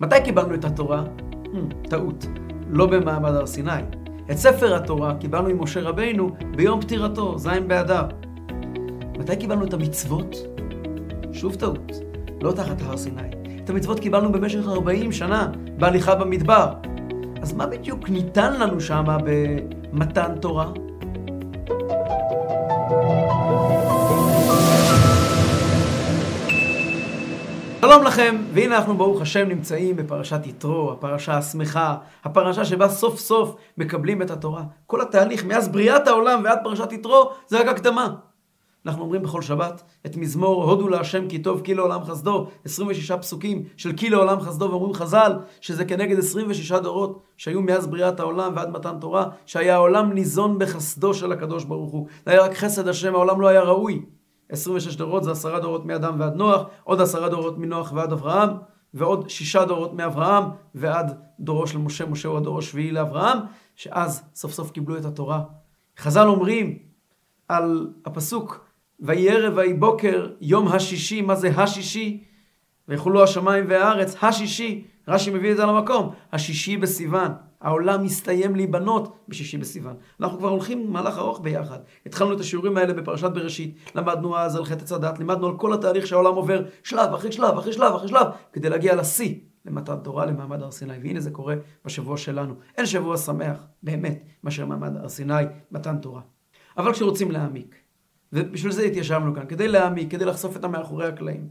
[0.00, 1.04] מתי קיבלנו את התורה?
[1.44, 2.26] Hmm, טעות,
[2.68, 3.82] לא במעמד הר סיני.
[4.30, 8.06] את ספר התורה קיבלנו עם משה רבינו ביום פטירתו, ז' באדר.
[9.18, 10.36] מתי קיבלנו את המצוות?
[11.32, 11.92] שוב טעות,
[12.40, 13.30] לא תחת הר סיני.
[13.64, 16.72] את המצוות קיבלנו במשך 40 שנה, בהליכה במדבר.
[17.42, 20.72] אז מה בדיוק ניתן לנו שמה במתן תורה?
[27.96, 33.56] שלום לכם, והנה אנחנו ברוך השם נמצאים בפרשת יתרו, הפרשה השמחה, הפרשה שבה סוף סוף
[33.78, 34.62] מקבלים את התורה.
[34.86, 38.14] כל התהליך מאז בריאת העולם ועד פרשת יתרו זה רק הקדמה.
[38.86, 43.62] אנחנו אומרים בכל שבת את מזמור הודו להשם כי טוב כי לעולם חסדו, 26 פסוקים
[43.76, 48.70] של כי לעולם חסדו, ואומרים חז"ל שזה כנגד 26 דורות שהיו מאז בריאת העולם ועד
[48.70, 52.06] מתן תורה, שהיה העולם ניזון בחסדו של הקדוש ברוך הוא.
[52.26, 54.02] זה היה רק חסד השם, העולם לא היה ראוי.
[54.50, 58.50] 26 דורות זה עשרה דורות מאדם ועד נוח, עוד עשרה דורות מנוח ועד אברהם,
[58.94, 63.38] ועוד שישה דורות מאברהם ועד דורו של משה, משה הוא הדור השביעי לאברהם,
[63.76, 65.42] שאז סוף סוף קיבלו את התורה.
[65.98, 66.78] חז"ל אומרים
[67.48, 68.66] על הפסוק
[69.00, 72.24] ויהי ערב ויהי בוקר יום השישי, מה זה השישי?
[72.88, 77.32] ויחולו השמיים והארץ, השישי, רש"י מביא את זה למקום, השישי בסיוון.
[77.60, 79.96] העולם מסתיים להיבנות בשישי בסיוון.
[80.20, 81.78] אנחנו כבר הולכים מהלך ארוך ביחד.
[82.06, 86.06] התחלנו את השיעורים האלה בפרשת בראשית, למדנו אז על חטא הדת, לימדנו על כל התהליך
[86.06, 89.34] שהעולם עובר, שלב אחרי שלב אחרי שלב אחרי שלב, כדי להגיע לשיא,
[89.64, 90.98] למתן תורה, למעמד הר סיני.
[91.02, 92.54] והנה זה קורה בשבוע שלנו.
[92.76, 96.20] אין שבוע שמח, באמת, מאשר מעמד הר סיני, מתן תורה.
[96.78, 97.74] אבל כשרוצים להעמיק,
[98.32, 101.48] ובשביל זה התיישבנו כאן, כדי להעמיק, כדי לחשוף את המאחורי הקלעים,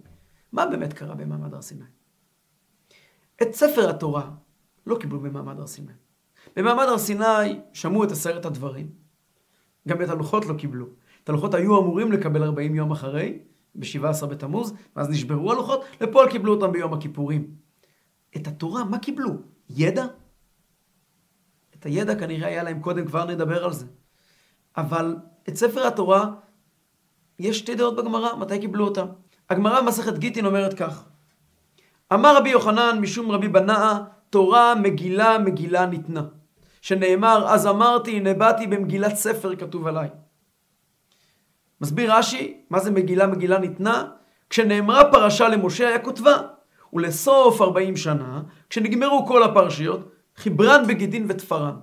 [0.52, 1.86] מה באמת קרה במעמד הר סיני?
[3.42, 4.30] את ספר התורה
[4.88, 5.92] לא קיבלו במעמד הר סיני.
[6.56, 8.90] במעמד הר סיני שמעו את עשרת הדברים.
[9.88, 10.86] גם את הלוחות לא קיבלו.
[11.24, 13.40] את הלוחות היו אמורים לקבל 40 יום אחרי,
[13.76, 17.52] ב-17 בתמוז, ואז נשברו הלוחות, לפועל קיבלו אותם ביום הכיפורים.
[18.36, 19.30] את התורה, מה קיבלו?
[19.70, 20.06] ידע?
[21.76, 23.86] את הידע כנראה היה להם קודם, כבר נדבר על זה.
[24.78, 25.16] אבל
[25.50, 26.32] את ספר התורה,
[27.40, 29.06] יש שתי דעות בגמרא, מתי קיבלו אותם?
[29.50, 31.06] הגמרא במסכת גיטין אומרת כך:
[32.14, 34.04] אמר רבי יוחנן משום רבי בנאה,
[34.36, 36.24] תורה מגילה מגילה ניתנה.
[36.82, 40.10] שנאמר, אז אמרתי, הנה באתי במגילת ספר כתוב עליי.
[41.82, 44.06] מסביר רש"י, מה זה מגילה מגילה ניתנה?
[44.50, 46.38] כשנאמרה פרשה למשה היה כותבה.
[46.94, 51.76] ולסוף 40 שנה, כשנגמרו כל הפרשיות, חיברן בגידין ותפרן.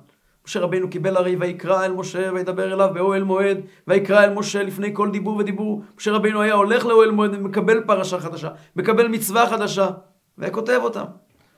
[0.46, 3.58] משה רבינו קיבל הרי ויקרא אל משה וידבר אליו באוהל מועד,
[3.88, 5.82] ויקרא אל משה לפני כל דיבור ודיבור.
[5.98, 9.90] משה רבינו היה הולך לאוהל מועד ומקבל פרשה חדשה, מקבל מצווה חדשה,
[10.38, 11.04] והיה כותב אותם.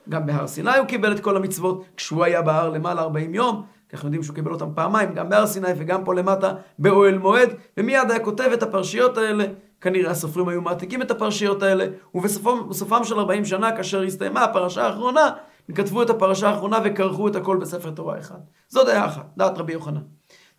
[0.09, 3.95] גם בהר סיני הוא קיבל את כל המצוות, כשהוא היה בהר למעלה 40 יום, כי
[3.95, 8.11] אנחנו יודעים שהוא קיבל אותם פעמיים, גם בהר סיני וגם פה למטה באוהל מועד, ומיד
[8.11, 9.45] היה כותב את הפרשיות האלה.
[9.81, 15.29] כנראה הסופרים היו מעתיקים את הפרשיות האלה, ובסופם של 40 שנה, כאשר הסתיימה הפרשה האחרונה,
[15.75, 18.37] כתבו את הפרשה האחרונה וכרכו את הכל בספר תורה אחד.
[18.69, 20.01] זו דעה אחת, דעת רבי יוחנן.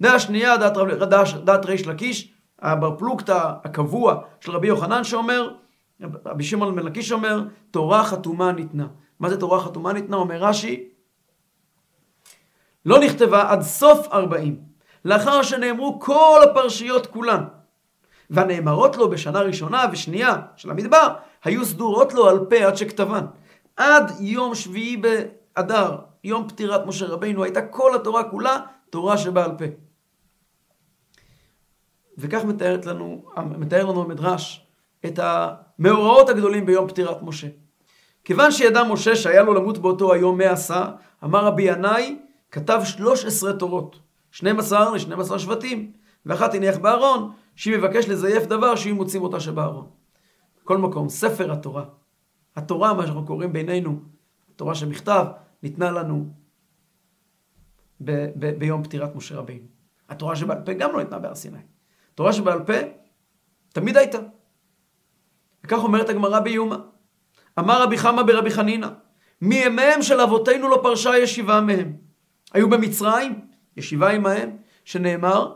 [0.00, 0.76] דעה שנייה, דעת,
[1.10, 5.50] דעת, דעת ריש לקיש, הבר פלוגתא הקבוע של רבי יוחנן שאומר,
[6.26, 8.86] רבי שמעון בן לקיש אומר, תורה חתומה ניתנה.
[9.20, 10.16] מה זה תורה חתומה ניתנה?
[10.16, 10.88] אומר רש"י,
[12.84, 14.60] לא נכתבה עד סוף ארבעים,
[15.04, 17.44] לאחר שנאמרו כל הפרשיות כולן,
[18.30, 23.26] והנאמרות לו בשנה ראשונה ושנייה של המדבר, היו סדורות לו על פה עד שכתבן.
[23.76, 28.60] עד יום שביעי באדר, יום פטירת משה רבינו, הייתה כל התורה כולה
[28.90, 29.64] תורה שבעל פה.
[32.18, 33.24] וכך מתארת לנו,
[33.58, 34.66] מתאר לנו המדרש
[35.04, 37.46] את המאורעות הגדולים ביום פטירת משה.
[38.26, 40.90] כיוון שידע משה שהיה לו למות באותו היום מאה עשה,
[41.24, 42.18] אמר רבי ינאי,
[42.50, 43.98] כתב שלוש עשרה תורות,
[44.30, 45.92] שנים עשר לשנים עשר שבטים,
[46.26, 49.86] ואחת הניח בארון, שהיא מבקש לזייף דבר שיהיו מוצאים אותה שבארון.
[50.62, 51.84] בכל מקום, ספר התורה,
[52.56, 54.00] התורה, מה שאנחנו קוראים בינינו,
[54.54, 55.26] התורה שבכתב,
[55.62, 56.28] ניתנה לנו
[58.00, 59.66] ב- ב- ביום פטירת משה רבינו.
[60.08, 61.58] התורה שבעל פה גם לא ניתנה בהר סיני.
[62.14, 62.72] תורה שבעל פה
[63.68, 64.18] תמיד הייתה.
[65.64, 66.76] וכך אומרת הגמרא ביומא.
[67.58, 68.88] אמר רבי חמא ברבי חנינא,
[69.40, 71.92] מימיהם של אבותינו לא פרשה ישיבה מהם.
[72.52, 73.40] היו במצרים,
[73.76, 75.52] ישיבה עמהם, שנאמר,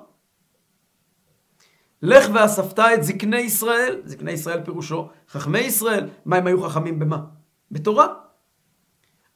[2.02, 7.18] לך ואספת את זקני ישראל, זקני ישראל פירושו חכמי ישראל, מה הם היו חכמים במה?
[7.70, 8.06] בתורה.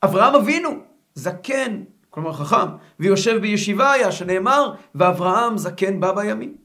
[0.05, 0.71] אברהם אבינו,
[1.15, 2.67] זקן, כלומר חכם,
[3.01, 6.57] ויושב בישיבה היה, שנאמר, ואברהם זקן בא בימים.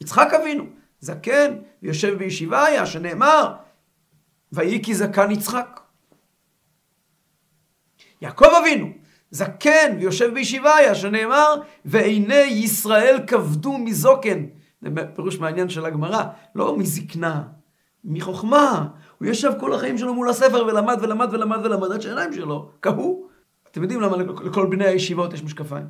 [0.00, 0.64] יצחק אבינו,
[1.00, 3.54] זקן, ויושב בישיבה היה, שנאמר,
[4.52, 5.80] ויהי כי זקן יצחק.
[8.20, 8.86] יעקב אבינו,
[9.30, 11.54] זקן ויושב בישיבה היה, שנאמר,
[11.84, 14.44] ועיני ישראל כבדו מזוקן.
[14.82, 16.24] זה פירוש מעניין של הגמרא,
[16.54, 17.42] לא מזקנה,
[18.04, 18.88] מחוכמה.
[19.18, 23.28] הוא ישב כל החיים שלו מול הספר ולמד ולמד ולמד ולמד עד שהעיניים שלו קהו.
[23.70, 25.86] אתם יודעים למה לכל בני הישיבות יש משקפיים.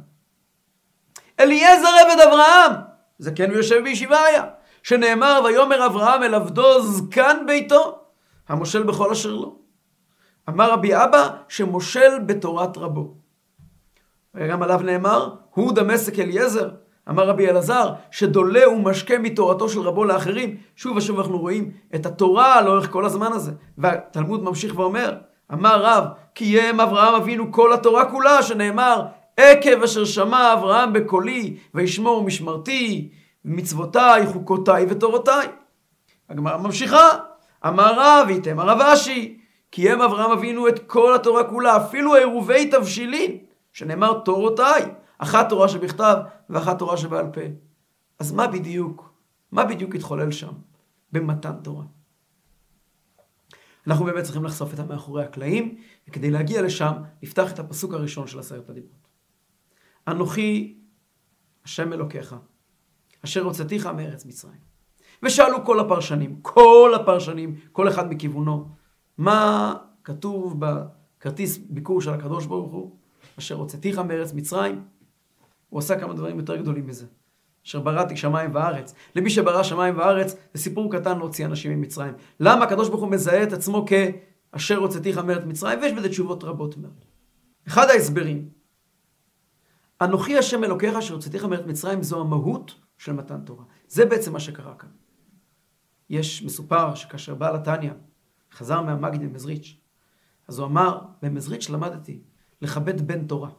[1.41, 2.73] אליעזר עבד אברהם,
[3.19, 4.45] זקן ויושב בישיבה היה,
[4.83, 8.08] שנאמר ויאמר אברהם אל עבדו זקן ביתו,
[8.49, 9.59] המושל בכל אשר לו.
[10.49, 13.15] אמר רבי אבא שמושל בתורת רבו.
[14.35, 16.71] וגם עליו נאמר, הוא דמשק אליעזר.
[17.09, 20.57] אמר רבי אלעזר, שדולה ומשקה מתורתו של רבו לאחרים.
[20.77, 23.53] שוב ושוב אנחנו רואים את התורה לאורך כל הזמן הזה.
[23.79, 25.17] והתלמוד ממשיך ואומר,
[25.53, 26.05] אמר רב,
[26.35, 29.07] קיים אברהם אבינו כל התורה כולה, שנאמר,
[29.37, 33.11] עקב אשר שמע אברהם בקולי, וישמור משמרתי,
[33.45, 35.49] מצוותיי, חוקותיי ותורותיי.
[36.31, 37.09] הגמרא ממשיכה,
[37.67, 39.41] אמר רב, ויתם הרב אשי,
[39.71, 43.39] קיים אברהם אבינו את כל התורה כולה, אפילו עירובי תבשילין,
[43.73, 44.83] שנאמר תורותיי,
[45.19, 46.17] אחת תורה שבכתב
[46.51, 47.41] ואחת תורה שבעל פה.
[48.19, 49.13] אז מה בדיוק,
[49.53, 50.53] מה בדיוק התחולל שם
[51.13, 51.85] במתן תורה?
[53.87, 55.79] אנחנו באמת צריכים לחשוף את המאחורי הקלעים,
[56.09, 59.09] וכדי להגיע לשם, נפתח את הפסוק הראשון של עשרת הדיברות.
[60.09, 60.79] אנוכי
[61.65, 62.37] השם אלוקיך,
[63.25, 64.68] אשר הוצאתיך מארץ מצרים.
[65.23, 68.69] ושאלו כל הפרשנים, כל הפרשנים, כל אחד מכיוונו,
[69.19, 69.75] מה
[70.05, 72.97] כתוב בכרטיס ביקור של הקדוש ברוך הוא,
[73.39, 74.85] אשר הוצאתיך מארץ מצרים?
[75.69, 77.07] הוא עשה כמה דברים יותר גדולים מזה.
[77.67, 78.95] אשר בראתי שמיים וארץ.
[79.15, 82.13] למי שברא שמיים וארץ, זה סיפור קטן להוציא אנשים ממצרים.
[82.41, 85.81] למה הקדוש ברוך הוא מזהה את עצמו כאשר הוצאתיך מארץ מצרים?
[85.81, 87.05] ויש בזה תשובות רבות מאוד.
[87.69, 88.49] אחד ההסברים,
[90.01, 93.65] אנוכי השם אלוקיך אשר הוצאתיך מארץ מצרים, זו המהות של מתן תורה.
[93.89, 94.89] זה בעצם מה שקרה כאן.
[96.11, 97.91] יש מסופר שכאשר בעל התניא
[98.53, 99.77] חזר מהמגיד במזריץ',
[100.49, 102.21] אז הוא אמר, במזריץ' למדתי
[102.63, 103.51] לכבד בן תורה.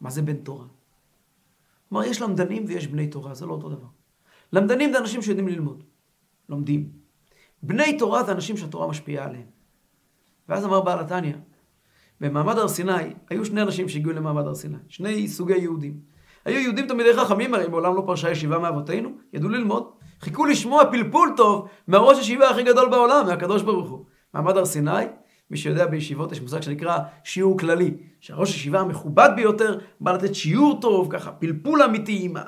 [0.00, 0.66] מה זה בן תורה?
[1.88, 3.86] כלומר, יש למדנים ויש בני תורה, זה לא אותו דבר.
[4.52, 5.84] למדנים זה אנשים שיודעים ללמוד,
[6.48, 6.92] לומדים.
[7.62, 9.46] בני תורה זה אנשים שהתורה משפיעה עליהם.
[10.48, 11.34] ואז אמר בעל התניא,
[12.20, 16.00] במעמד הר סיני היו שני אנשים שהגיעו למעמד הר סיני, שני סוגי יהודים.
[16.44, 19.92] היו יהודים תלמידי חכמים, הרי בעולם לא פרשה ישיבה מאבותינו, ידעו ללמוד.
[20.22, 24.04] חיכו לשמוע פלפול טוב מהראש ישיבה הכי גדול בעולם, מהקדוש ברוך הוא.
[24.34, 25.04] מעמד הר סיני,
[25.50, 30.80] מי שיודע בישיבות יש מושג שנקרא שיעור כללי, שהראש ישיבה המכובד ביותר בא לתת שיעור
[30.80, 32.42] טוב, ככה פלפול אמיתי עם, ה...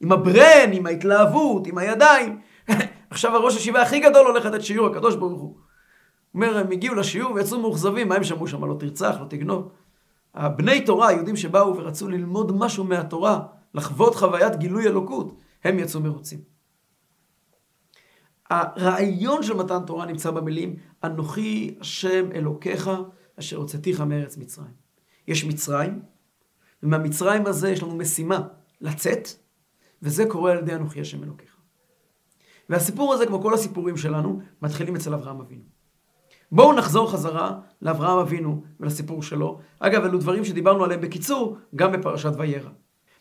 [0.00, 2.40] עם הברן, עם ההתלהבות, עם הידיים.
[3.10, 5.56] עכשיו הראש ישיבה הכי גדול הולך לתת שיעור, הקדוש ברוך הוא.
[6.34, 8.64] אומר, הם הגיעו לשיעור ויצאו מאוכזבים, מה הם שמעו שם?
[8.64, 9.68] לא תרצח, לא תגנוב.
[10.34, 13.40] הבני תורה, היהודים שבאו ורצו ללמוד משהו מהתורה,
[13.74, 15.34] לחוות חוויית גילוי אלוקות,
[15.64, 16.53] הם יצאו מרוצים.
[18.50, 22.90] הרעיון של מתן תורה נמצא במילים, אנוכי השם אלוקיך,
[23.38, 24.84] אשר הוצאתיך מארץ מצרים.
[25.28, 26.02] יש מצרים,
[26.82, 28.40] ומהמצרים הזה יש לנו משימה,
[28.80, 29.28] לצאת,
[30.02, 31.56] וזה קורה על ידי אנוכי השם אלוקיך.
[32.68, 35.62] והסיפור הזה, כמו כל הסיפורים שלנו, מתחילים אצל אברהם אבינו.
[36.52, 39.60] בואו נחזור חזרה לאברהם אבינו ולסיפור שלו.
[39.80, 42.70] אגב, אלו דברים שדיברנו עליהם בקיצור, גם בפרשת וירא.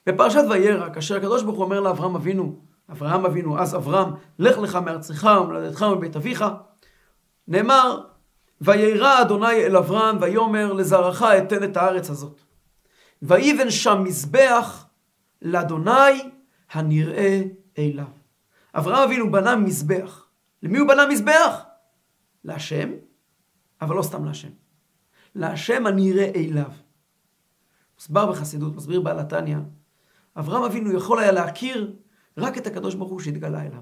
[0.07, 2.59] בפרשת וירא, כאשר הקדוש ברוך הוא אומר לאברהם אבינו,
[2.93, 6.45] אברהם אבינו, אז אברהם, לך לך מארצך ומולדתך ומבית אביך,
[7.47, 8.01] נאמר,
[8.61, 12.41] וירא אדוני אל אברהם ויאמר לזרעך אתן את הארץ הזאת.
[13.21, 14.85] ויבן שם מזבח
[15.41, 16.29] לאדוני
[16.71, 17.41] הנראה
[17.77, 18.05] אליו.
[18.75, 20.27] אברהם אבינו בנה מזבח.
[20.63, 21.63] למי הוא בנה מזבח?
[22.43, 22.89] להשם,
[23.81, 24.49] אבל לא סתם להשם.
[25.35, 26.71] להשם הנראה אליו.
[27.95, 29.57] מוסבר בחסידות, מסביר בעל התניא,
[30.35, 31.95] אברהם אבינו יכול היה להכיר
[32.37, 33.81] רק את הקדוש ברוך הוא שהתגלה אליו.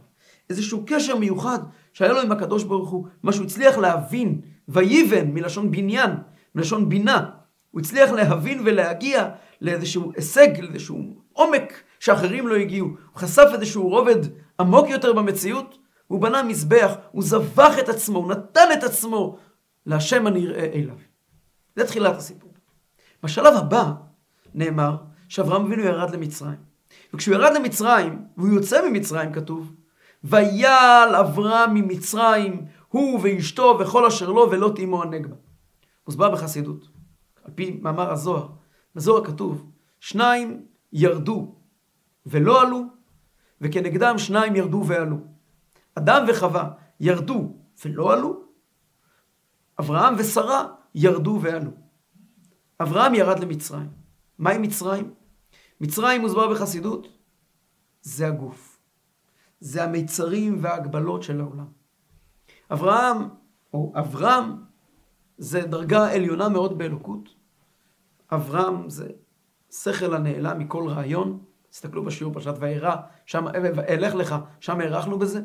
[0.49, 1.59] איזשהו קשר מיוחד
[1.93, 6.11] שהיה לו עם הקדוש ברוך הוא, מה שהוא הצליח להבין, ויבן מלשון בניין,
[6.55, 7.29] מלשון בינה.
[7.71, 9.29] הוא הצליח להבין ולהגיע
[9.61, 10.97] לאיזשהו הישג, לאיזשהו
[11.33, 12.87] עומק שאחרים לא הגיעו.
[12.87, 14.17] הוא חשף איזשהו רובד
[14.59, 15.77] עמוק יותר במציאות,
[16.07, 19.37] הוא בנה מזבח, הוא זבח את עצמו, הוא נתן את עצמו
[19.85, 20.97] להשם הנראה אליו.
[21.75, 22.53] זה תחילת הסיפור.
[23.23, 23.91] בשלב הבא
[24.53, 24.95] נאמר
[25.27, 26.70] שאברהם אבינו ירד למצרים.
[27.13, 29.73] וכשהוא ירד למצרים, והוא יוצא ממצרים כתוב,
[30.23, 35.35] ויעל אברהם ממצרים, הוא ואשתו וכל אשר לו ולא תימו הנגבה.
[36.07, 36.87] מוסבר בחסידות,
[37.43, 38.47] על פי מאמר הזוהר.
[38.95, 41.55] בזוהר כתוב, שניים ירדו
[42.25, 42.83] ולא עלו,
[43.61, 45.17] וכנגדם שניים ירדו ועלו.
[45.95, 48.43] אדם וחווה ירדו ולא עלו,
[49.79, 51.71] אברהם ושרה ירדו ועלו.
[52.81, 53.89] אברהם ירד למצרים.
[54.39, 55.13] מהי מצרים?
[55.81, 57.07] מצרים מוסבר בחסידות,
[58.01, 58.79] זה הגוף.
[59.59, 61.67] זה המיצרים וההגבלות של העולם.
[62.71, 63.17] אברהם,
[63.73, 64.55] או אברהם,
[65.37, 67.29] זה דרגה עליונה מאוד באלוקות.
[68.31, 69.09] אברהם זה
[69.71, 71.39] שכל הנעלם מכל רעיון.
[71.69, 72.95] תסתכלו בשיעור פרשת וירא,
[73.25, 73.45] שם,
[73.89, 75.41] אלך לך, שם הארכנו בזה.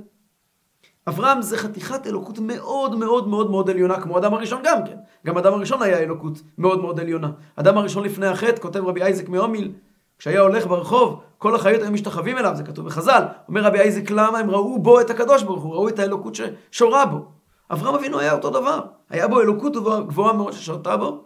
[1.08, 4.96] אברהם זה חתיכת אלוקות מאוד מאוד מאוד מאוד עליונה, כמו אדם הראשון גם כן.
[5.26, 7.30] גם אדם הראשון היה אלוקות מאוד מאוד עליונה.
[7.56, 9.72] אדם הראשון לפני החטא, כותב רבי אייזק מהומיל,
[10.18, 13.24] כשהיה הולך ברחוב, כל החיות היו משתחווים אליו, זה כתוב בחז"ל.
[13.48, 17.06] אומר רבי אייזק, למה הם ראו בו את הקדוש ברוך הוא, ראו את האלוקות ששורה
[17.06, 17.28] בו.
[17.70, 18.80] אברהם אבינו היה אותו דבר,
[19.10, 19.72] היה בו אלוקות
[20.08, 21.24] גבוהה מאוד ששרתה בו,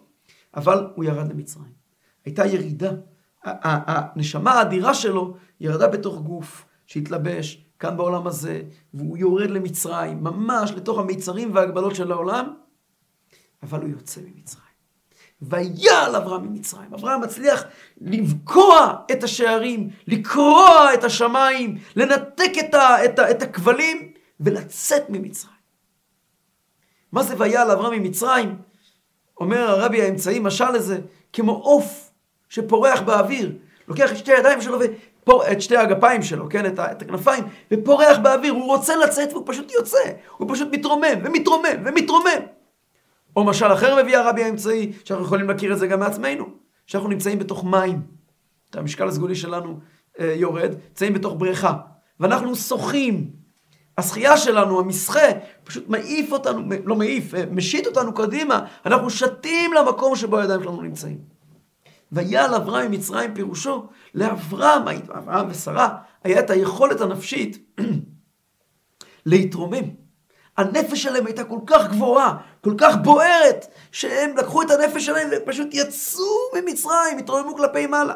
[0.56, 1.72] אבל הוא ירד למצרים.
[2.24, 2.90] הייתה ירידה.
[3.44, 8.62] הנשמה האדירה שלו ירדה בתוך גוף שהתלבש כאן בעולם הזה,
[8.94, 12.54] והוא יורד למצרים, ממש לתוך המיצרים וההגבלות של העולם,
[13.62, 14.69] אבל הוא יוצא ממצרים.
[15.42, 16.94] ויעל אברהם ממצרים.
[16.94, 17.64] אברהם מצליח
[18.00, 25.54] לבקוע את השערים, לקרוע את השמיים, לנתק את, ה, את, ה, את הכבלים ולצאת ממצרים.
[27.12, 28.56] מה זה ויעל אברהם ממצרים?
[29.40, 30.98] אומר הרבי האמצעי משל לזה,
[31.32, 32.10] כמו עוף
[32.48, 33.52] שפורח באוויר.
[33.88, 35.52] לוקח את שתי הידיים שלו ופור...
[35.52, 36.92] את שתי הגפיים שלו, כן, את, ה...
[36.92, 39.98] את הכנפיים, ופורח באוויר, הוא רוצה לצאת והוא פשוט יוצא.
[40.36, 42.59] הוא פשוט מתרומם ומתרומם ומתרומם.
[43.36, 46.46] או משל אחר מביא הרבי האמצעי, שאנחנו יכולים להכיר את זה גם מעצמנו,
[46.86, 48.02] שאנחנו נמצאים בתוך מים.
[48.74, 49.80] המשקל הסגולי שלנו
[50.20, 51.76] אה, יורד, נמצאים בתוך בריכה,
[52.20, 53.30] ואנחנו שוחים.
[53.98, 55.28] השחייה שלנו, המסחה,
[55.64, 60.82] פשוט מעיף אותנו, לא מעיף, אה, משית אותנו קדימה, אנחנו שתים למקום שבו הידיים שלנו
[60.82, 61.18] נמצאים.
[62.12, 64.82] ויעל אברהם ממצרים פירושו, לאברהם,
[65.18, 67.80] אברהם ושרה, היה את היכולת הנפשית
[69.26, 69.99] להתרומם.
[70.60, 75.68] הנפש שלהם הייתה כל כך גבוהה, כל כך בוערת, שהם לקחו את הנפש שלהם ופשוט
[75.72, 76.24] יצאו
[76.54, 78.14] ממצרים, התרוממו כלפי מעלה.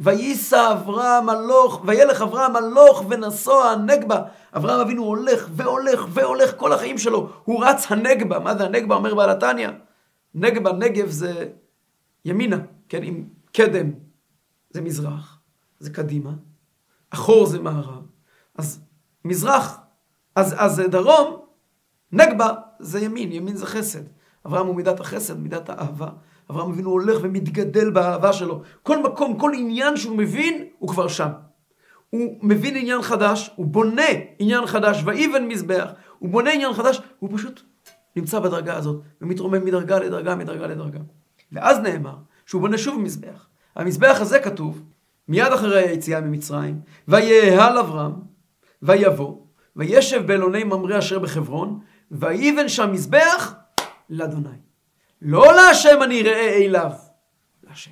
[0.00, 4.22] וייסע אברהם הלוך, וילך אברהם הלוך ונסוע הנגבה.
[4.56, 7.30] אברהם אבינו הולך והולך והולך כל החיים שלו.
[7.44, 8.38] הוא רץ הנגבה.
[8.38, 8.94] מה זה הנגבה?
[8.94, 9.68] אומר בעל התניא.
[10.34, 11.48] נגבה, נגב זה
[12.24, 12.56] ימינה,
[12.88, 13.90] כן, עם קדם
[14.70, 15.38] זה מזרח,
[15.78, 16.30] זה קדימה,
[17.10, 18.02] אחור זה מערב.
[18.58, 18.80] אז
[19.24, 19.77] מזרח,
[20.38, 21.36] אז, אז דרום,
[22.12, 24.02] נגבה זה ימין, ימין זה חסד.
[24.46, 26.08] אברהם הוא מידת החסד, מידת האהבה.
[26.50, 28.62] אברהם אבינו הולך ומתגדל באהבה שלו.
[28.82, 31.28] כל מקום, כל עניין שהוא מבין, הוא כבר שם.
[32.10, 34.02] הוא מבין עניין חדש, הוא בונה
[34.38, 37.62] עניין חדש, ויבן מזבח, הוא בונה עניין חדש, הוא פשוט
[38.16, 41.00] נמצא בדרגה הזאת, ומתרומם מדרגה לדרגה, מדרגה לדרגה.
[41.52, 42.16] ואז נאמר
[42.46, 43.46] שהוא בונה שוב מזבח.
[43.76, 44.82] המזבח הזה כתוב,
[45.28, 48.12] מיד אחרי היציאה ממצרים, ויהל אברהם,
[48.82, 49.47] ויבוא,
[49.78, 51.80] וישב באלוני ממרא אשר בחברון,
[52.10, 53.54] ויבן שם מזבח
[54.10, 54.58] לאדוני.
[55.22, 56.92] לא להשם אני ראה אליו,
[57.68, 57.90] להשם.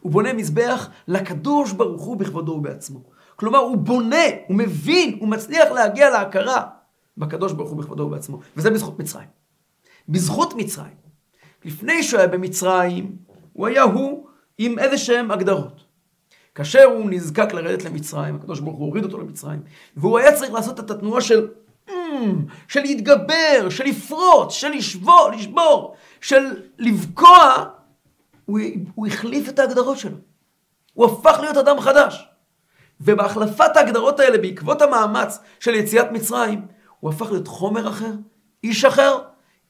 [0.00, 3.02] הוא בונה מזבח לקדוש ברוך הוא בכבודו ובעצמו.
[3.36, 6.66] כלומר, הוא בונה, הוא מבין, הוא מצליח להגיע להכרה
[7.16, 8.40] בקדוש ברוך הוא בכבודו ובעצמו.
[8.56, 9.28] וזה בזכות מצרים.
[10.08, 10.96] בזכות מצרים.
[11.64, 13.16] לפני שהוא היה במצרים,
[13.52, 14.26] הוא היה הוא
[14.58, 15.85] עם איזה שהם הגדרות.
[16.56, 19.62] כאשר הוא נזקק לרדת למצרים, הקדוש ברוך הוא הוריד אותו למצרים,
[19.96, 21.48] והוא היה צריך לעשות את התנועה של
[22.68, 27.64] של להתגבר, של לפרוץ, של לשבור, לשבור, של לבקוע,
[28.44, 28.60] הוא,
[28.94, 30.16] הוא החליף את ההגדרות שלו.
[30.94, 32.28] הוא הפך להיות אדם חדש.
[33.00, 36.66] ובהחלפת ההגדרות האלה, בעקבות המאמץ של יציאת מצרים,
[37.00, 38.12] הוא הפך להיות חומר אחר,
[38.64, 39.18] איש אחר,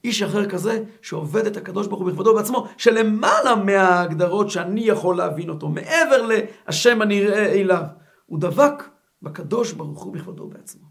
[0.03, 5.49] איש אחר כזה שעובד את הקדוש ברוך הוא בכבודו בעצמו, שלמעלה מההגדרות שאני יכול להבין
[5.49, 7.83] אותו, מעבר להשם הנראה אליו,
[8.25, 8.83] הוא דבק
[9.21, 10.87] בקדוש ברוך הוא בכבודו בעצמו.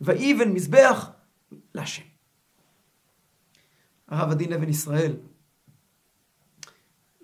[0.00, 1.10] ויבן מזבח
[1.74, 2.02] להשם.
[4.08, 5.16] הרב הדין אבן ישראל,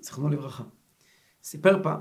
[0.00, 0.64] זכרונו לברכה,
[1.42, 2.00] סיפר פעם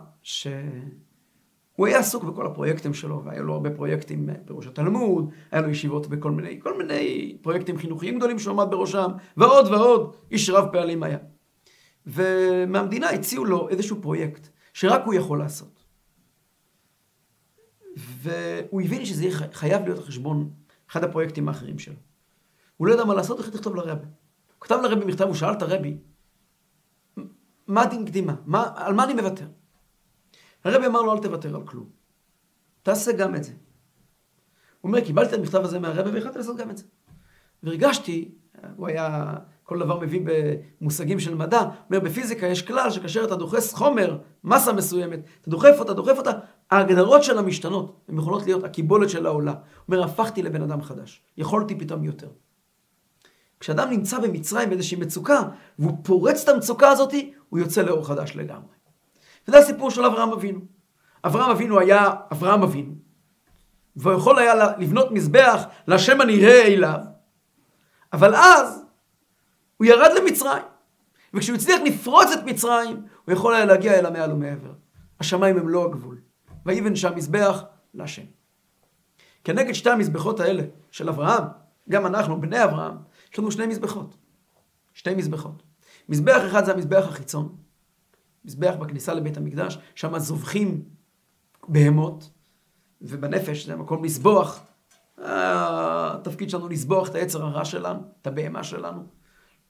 [1.75, 6.07] שהוא היה עסוק בכל הפרויקטים שלו, והיו לו הרבה פרויקטים בראש התלמוד, היה לו ישיבות
[6.07, 11.03] בכל מיני, כל מיני פרויקטים חינוכיים גדולים שהוא עמד בראשם, ועוד ועוד, איש רב פעלים
[11.03, 11.17] היה.
[12.05, 15.83] ומהמדינה הציעו לו איזשהו פרויקט, שרק הוא יכול לעשות.
[17.95, 20.49] והוא הבין שזה חייב להיות החשבון
[20.89, 21.95] אחד הפרויקטים האחרים שלו.
[22.77, 24.05] הוא לא ידע מה לעשות, איך לכתוב לרבי.
[24.55, 25.97] הוא כתב לרבי מכתב, הוא שאל את הרבי,
[27.67, 28.35] מה דין קדימה?
[28.45, 29.45] מה, על מה אני מוותר?
[30.63, 31.89] הרבי אמר לו, אל תוותר על כלום.
[32.84, 33.51] תעשה גם את זה.
[33.51, 36.84] הוא אומר, קיבלתי את המכתב הזה מהרבי והחלטתי לעשות גם את זה.
[37.63, 38.32] והרגשתי,
[38.75, 40.27] הוא היה כל דבר מבין
[40.82, 45.50] במושגים של מדע, הוא אומר, בפיזיקה יש כלל שכאשר אתה דוחס חומר, מסה מסוימת, אתה
[45.50, 46.32] דוחף אותה, דוחף אותה,
[46.72, 49.51] ההגדרות שלה משתנות, הן יכולות להיות הקיבולת של העולה.
[49.51, 52.29] הוא אומר, הפכתי לבן אדם חדש, יכולתי פתאום יותר.
[53.60, 55.41] כשאדם נמצא במצרים באיזושהי מצוקה,
[55.79, 57.13] והוא פורץ את המצוקה הזאת,
[57.50, 58.74] הוא יוצא לאור חדש לגמרי.
[59.47, 60.59] וזה הסיפור של אברהם אבינו.
[61.25, 62.93] אברהם אבינו היה אברהם אבינו,
[63.95, 67.00] והוא יכול היה לבנות מזבח להשם הנראה אליו,
[68.13, 68.83] אבל אז
[69.77, 70.63] הוא ירד למצרים.
[71.33, 74.73] וכשהוא הצליח לפרוץ את מצרים, הוא יכול היה להגיע אל המעל ומעבר.
[75.19, 76.21] השמיים הם לא הגבול.
[76.65, 78.23] ויבן שם מזבח להשם.
[79.43, 81.43] כנגד שתי המזבחות האלה של אברהם,
[81.89, 82.97] גם אנחנו, בני אברהם,
[83.33, 84.15] יש לנו שני מזבחות.
[84.93, 85.63] שתי מזבחות.
[86.09, 87.55] מזבח אחד זה המזבח החיצון,
[88.45, 90.81] מזבח בכניסה לבית המקדש, שם זובחים
[91.67, 92.29] בהמות,
[93.01, 94.59] ובנפש זה מקום לסבוח.
[95.17, 99.01] התפקיד שלנו לסבוח את היצר הרע שלנו, את הבהמה שלנו.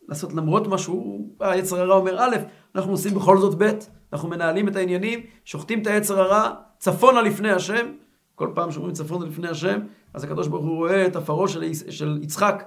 [0.09, 2.35] לעשות למרות מה שהוא, היצר הרע אומר א',
[2.75, 3.71] אנחנו עושים בכל זאת ב',
[4.13, 7.91] אנחנו מנהלים את העניינים, שוחטים את היצר הרע צפונה לפני השם,
[8.35, 9.79] כל פעם שאומרים צפונה לפני השם,
[10.13, 12.63] אז הקדוש ברוך הוא רואה את עפרו של, של יצחק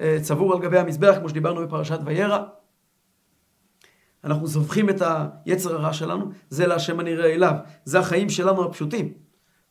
[0.00, 2.44] אה, צבור על גבי המזבח, כמו שדיברנו בפרשת וירא.
[4.24, 5.02] אנחנו זובחים את
[5.46, 7.54] היצר הרע שלנו, זה להשם הנראה אליו.
[7.84, 9.12] זה החיים שלנו הפשוטים.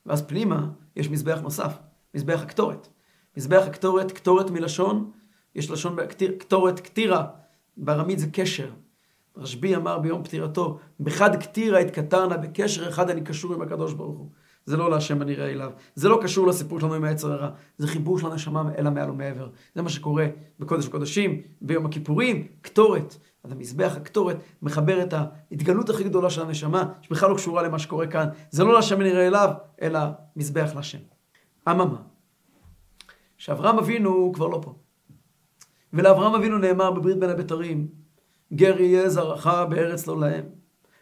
[0.06, 1.78] ואז פנימה יש מזבח נוסף,
[2.16, 2.88] מזבח הקטורת.
[3.38, 5.12] מזבח הקטורת, קטורת מלשון,
[5.56, 5.98] יש לשון
[6.40, 7.26] קטורת קטירה,
[7.78, 8.70] בארמית זה קשר.
[9.38, 14.30] רשב"י אמר ביום פטירתו, בחד קטירה התקטרנה, בקשר אחד אני קשור עם הקדוש ברוך הוא.
[14.66, 15.72] זה לא להשם הנראה אליו.
[15.96, 17.50] זה לא קשור לסיפור שלנו עם היצר הרע.
[17.78, 19.50] זה חיבור של הנשמה אל המעל ומעבר.
[19.76, 20.28] זה מה שקורה
[20.60, 23.18] בקודש הקודשים, ביום הכיפורים, קטורת.
[23.44, 28.08] אז המזבח הקטורת מחבר את ההתגלות הכי גדולה של הנשמה, שבכלל לא קשורה למה שקורה
[28.08, 28.28] כאן.
[28.52, 29.50] זה לא להשם הנראה אליו,
[29.82, 30.00] אלא
[30.36, 30.98] מזבח להשם.
[31.70, 32.02] אממה,
[33.38, 34.76] שאברהם אבינו כבר לא פה.
[35.94, 37.88] ולאברהם אבינו נאמר בברית בין הבתרים,
[38.54, 40.46] גר יהיה זרעך בארץ לא להם,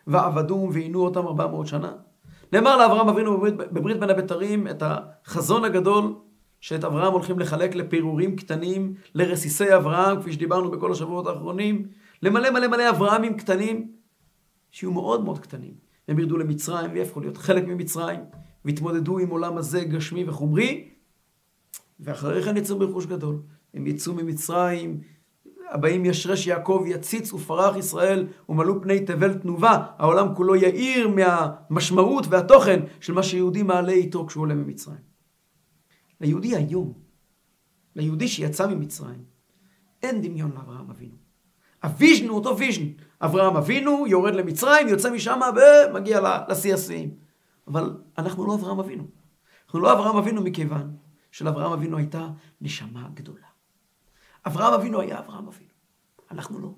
[0.07, 1.93] ועבדום ועינו אותם ארבע מאות שנה.
[2.53, 6.15] נאמר לאברהם אבינו בברית, בברית בין הבתרים את החזון הגדול
[6.61, 11.87] שאת אברהם הולכים לחלק לפירורים קטנים, לרסיסי אברהם, כפי שדיברנו בכל השבועות האחרונים,
[12.23, 13.91] למלא מלא מלא אברהמים קטנים,
[14.71, 15.73] שיהיו מאוד מאוד קטנים.
[16.07, 18.19] הם ירדו למצרים ויהפכו להיות חלק ממצרים,
[18.65, 20.89] והתמודדו עם עולם הזה גשמי וחומרי,
[21.99, 23.41] ואחרי כן יצאו ברכוש גדול.
[23.73, 25.01] הם יצאו ממצרים,
[25.71, 32.79] הבאים ישרש יעקב יציץ ופרח ישראל ומלאו פני תבל תנובה, העולם כולו יאיר מהמשמעות והתוכן
[32.99, 35.11] של מה שיהודי מעלה איתו כשהוא עולה ממצרים.
[36.21, 36.93] ליהודי היום,
[37.95, 39.23] ליהודי שיצא ממצרים,
[40.03, 41.20] אין דמיון לאברהם אבינו.
[41.83, 42.83] ה vision הוא אותו vision.
[43.21, 46.19] אברהם אבינו יורד למצרים, יוצא משם ומגיע
[46.49, 47.15] לשיא השיאים.
[47.67, 49.03] אבל אנחנו לא אברהם אבינו.
[49.65, 50.95] אנחנו לא אברהם אבינו מכיוון
[51.31, 52.29] שלאברהם אבינו הייתה
[52.61, 53.47] נשמה גדולה.
[54.47, 55.71] אברהם אבינו היה אברהם אבינו.
[56.31, 56.73] אנחנו לא.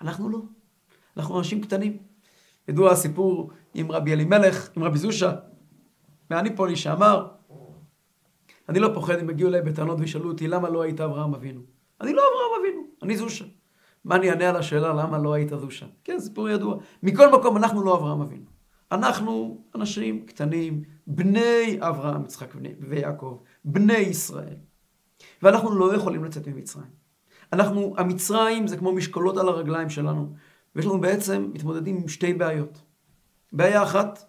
[0.00, 0.38] אנחנו לא.
[1.16, 1.98] אנחנו אנשים קטנים.
[2.68, 5.32] ידוע הסיפור עם רבי אלימלך, עם רבי זושה,
[6.30, 7.28] מהניפולי, שאמר,
[8.68, 11.60] אני לא פוחד אם יגיעו אליי בטענות וישאלו אותי למה לא היית אברהם אבינו.
[12.00, 13.44] אני לא אברהם אבינו, אני זושה.
[14.04, 15.86] מה אני אענה על השאלה למה לא היית זושה?
[16.04, 16.76] כן, סיפור ידוע.
[17.02, 18.46] מכל מקום, אנחנו לא אברהם אבינו.
[18.92, 24.56] אנחנו אנשים קטנים, בני אברהם, יצחק ויעקב, בני ישראל.
[25.42, 27.04] ואנחנו לא יכולים לצאת ממצרים.
[27.52, 30.32] אנחנו, המצרים זה כמו משקולות על הרגליים שלנו,
[30.76, 32.82] ויש לנו בעצם, מתמודדים עם שתי בעיות.
[33.52, 34.24] בעיה אחת,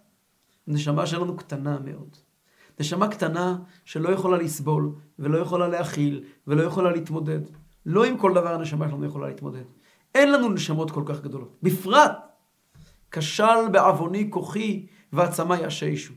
[0.68, 2.18] הנשמה שלנו קטנה מאוד.
[2.80, 7.42] נשמה קטנה שלא יכולה לסבול, ולא יכולה להכיל, ולא יכולה להתמודד.
[7.86, 9.64] לא עם כל דבר הנשמה שלנו יכולה להתמודד.
[10.16, 11.58] אין לנו נשמות כל כך גדולות.
[11.64, 12.12] בפרט,
[13.12, 16.14] כשל בעווני כוחי ועצמי יששו.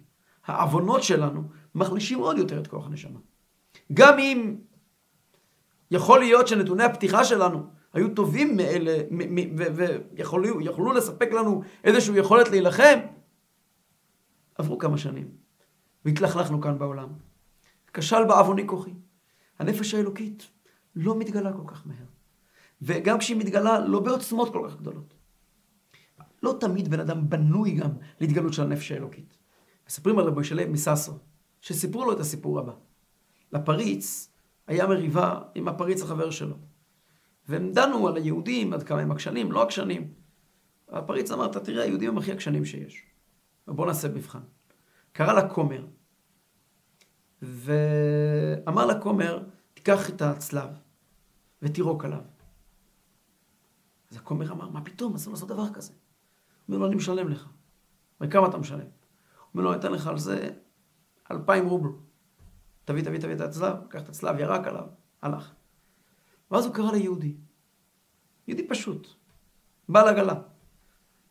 [0.46, 1.42] העוונות שלנו
[1.74, 3.18] מחלישים עוד יותר את כוח הנשמה.
[3.92, 4.56] גם אם
[5.90, 8.98] יכול להיות שנתוני הפתיחה שלנו היו טובים מאלה,
[10.14, 12.98] ויכולו לספק לנו איזושהי יכולת להילחם,
[14.58, 15.28] עברו כמה שנים,
[16.04, 17.08] והתלכלכנו כאן בעולם.
[17.92, 18.94] כשל בעווני כוחי.
[19.58, 20.50] הנפש האלוקית
[20.98, 22.06] לא מתגלה כל כך מהר.
[22.82, 25.14] וגם כשהיא מתגלה, לא בעוצמות כל כך גדולות.
[26.42, 29.38] לא תמיד בן אדם בנוי גם להתגלות של הנפש האלוקית.
[29.88, 31.12] מספרים על רבי שלם מססו,
[31.60, 32.72] שסיפרו לו את הסיפור הבא.
[33.52, 34.32] לפריץ
[34.66, 36.56] היה מריבה עם הפריץ החבר שלו.
[37.48, 40.12] והם דנו על היהודים, עד כמה הם עקשנים, לא עקשנים.
[40.88, 43.02] הפריץ אמר, אתה תראה, היהודים הם הכי עקשנים שיש.
[43.68, 44.40] ובוא נעשה מבחן.
[45.12, 45.86] קרא לה כומר,
[47.42, 50.70] ואמר לכומר, תיקח את הצלב
[51.62, 52.22] ותירוק עליו.
[54.10, 55.92] אז הכומר אמר, מה פתאום, אסור לעשות דבר כזה.
[55.92, 57.48] הוא אומר לו, אני משלם לך.
[58.20, 58.78] וכמה אתה משלם?
[58.78, 58.86] הוא
[59.54, 60.50] אומר לו, אתן לך על זה
[61.30, 61.90] אלפיים רובל.
[62.84, 64.86] תביא, תביא, תביא את הצלב, לקח את הצלב, ירק עליו,
[65.22, 65.52] הלך.
[66.50, 67.36] ואז הוא קרא ליהודי,
[68.46, 69.08] יהודי פשוט,
[69.88, 70.34] בעל עגלה.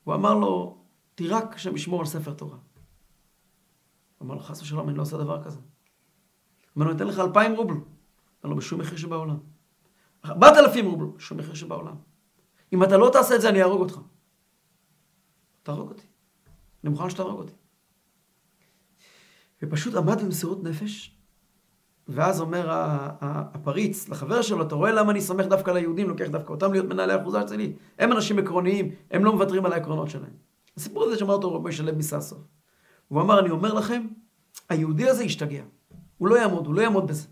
[0.03, 0.83] הוא אמר לו,
[1.15, 2.57] תירק השם ישמור על ספר תורה.
[4.17, 5.57] הוא אמר לו, חס ושלום, אני לא עושה דבר כזה.
[5.57, 5.65] הוא
[6.75, 7.73] אומר לו, אתן לך אלפיים רובל.
[7.73, 9.37] אמר לו, בשום מחיר שבעולם.
[10.27, 11.95] ארבעת אלפים רובל, בשום מחיר שבעולם.
[12.73, 13.99] אם אתה לא תעשה את זה, אני אהרוג אותך.
[15.63, 16.05] תהרוג אותי.
[16.83, 17.53] אני מוכן שתהרוג אותי.
[19.61, 21.17] ופשוט עמד במסירות נפש,
[22.07, 26.51] ואז אומר הפריץ לחבר שלו, אתה רואה למה אני סומך דווקא על היהודים, לוקח דווקא
[26.51, 27.73] אותם להיות מנהלי האחוזה אצלי?
[27.99, 30.33] הם אנשים עקרוניים, הם לא מוותרים על העקרונות שלהם.
[30.77, 32.35] הסיפור הזה שמע אותו רבי שלם מססו.
[33.07, 34.07] הוא אמר, אני אומר לכם,
[34.69, 35.63] היהודי הזה השתגע.
[36.17, 37.27] הוא לא יעמוד, הוא לא יעמוד בזה.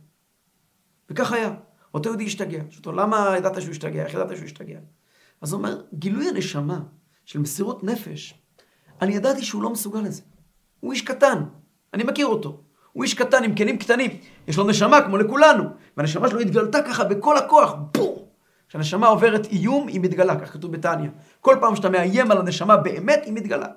[1.09, 1.55] וכך היה.
[1.95, 2.59] אותו יהודי השתגע.
[2.69, 4.03] שאותו, למה ידעת שהוא השתגע?
[4.03, 4.77] איך ידעת שהוא השתגע?
[5.41, 6.79] אז הוא אומר, גילוי הנשמה
[7.25, 8.33] של מסירות נפש,
[9.01, 10.21] אני ידעתי שהוא לא מסוגל לזה.
[10.79, 11.43] הוא איש קטן,
[11.93, 12.61] אני מכיר אותו.
[12.91, 14.11] הוא איש קטן עם כלים קטנים.
[14.47, 15.63] יש לו נשמה כמו לכולנו.
[15.97, 18.19] והנשמה שלו התגלתה ככה בכל הכוח, בום!
[18.67, 21.09] כשהנשמה עוברת איום, היא מתגלה, כך כתוב בתניא.
[21.41, 23.67] כל פעם שאתה מאיים על הנשמה באמת, היא מתגלה.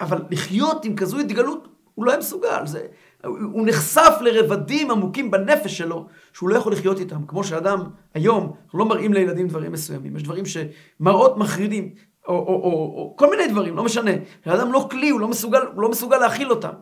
[0.00, 2.66] אבל לחיות עם כזו התגלות, הוא לא היה מסוגל.
[2.66, 2.86] זה,
[3.24, 7.26] הוא נחשף לרבדים עמוקים בנפש שלו, שהוא לא יכול לחיות איתם.
[7.26, 10.16] כמו שאדם היום, אנחנו לא מראים לילדים דברים מסוימים.
[10.16, 11.94] יש דברים שמראות מחרידים,
[12.28, 14.10] או, או, או, או כל מיני דברים, לא משנה.
[14.44, 16.72] האדם לא כלי, הוא לא מסוגל, הוא לא מסוגל להכיל אותם.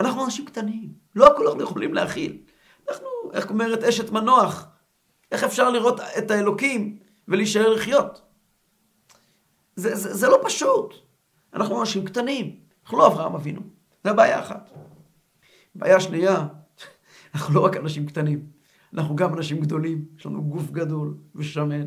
[0.00, 2.38] אנחנו אנשים קטנים, לא הכל אנחנו יכולים להכיל.
[2.88, 4.66] אנחנו, איך אומרת אשת מנוח,
[5.32, 8.22] איך אפשר לראות את האלוקים ולהישאר לחיות?
[9.76, 10.94] זה, זה, זה לא פשוט.
[11.54, 13.60] אנחנו אנשים קטנים, אנחנו לא אברהם אבינו.
[14.04, 14.70] זה בעיה אחת.
[15.78, 16.46] בעיה שנייה,
[17.34, 18.46] אנחנו לא רק אנשים קטנים,
[18.94, 20.04] אנחנו גם אנשים גדולים.
[20.18, 21.86] יש לנו גוף גדול ושמן,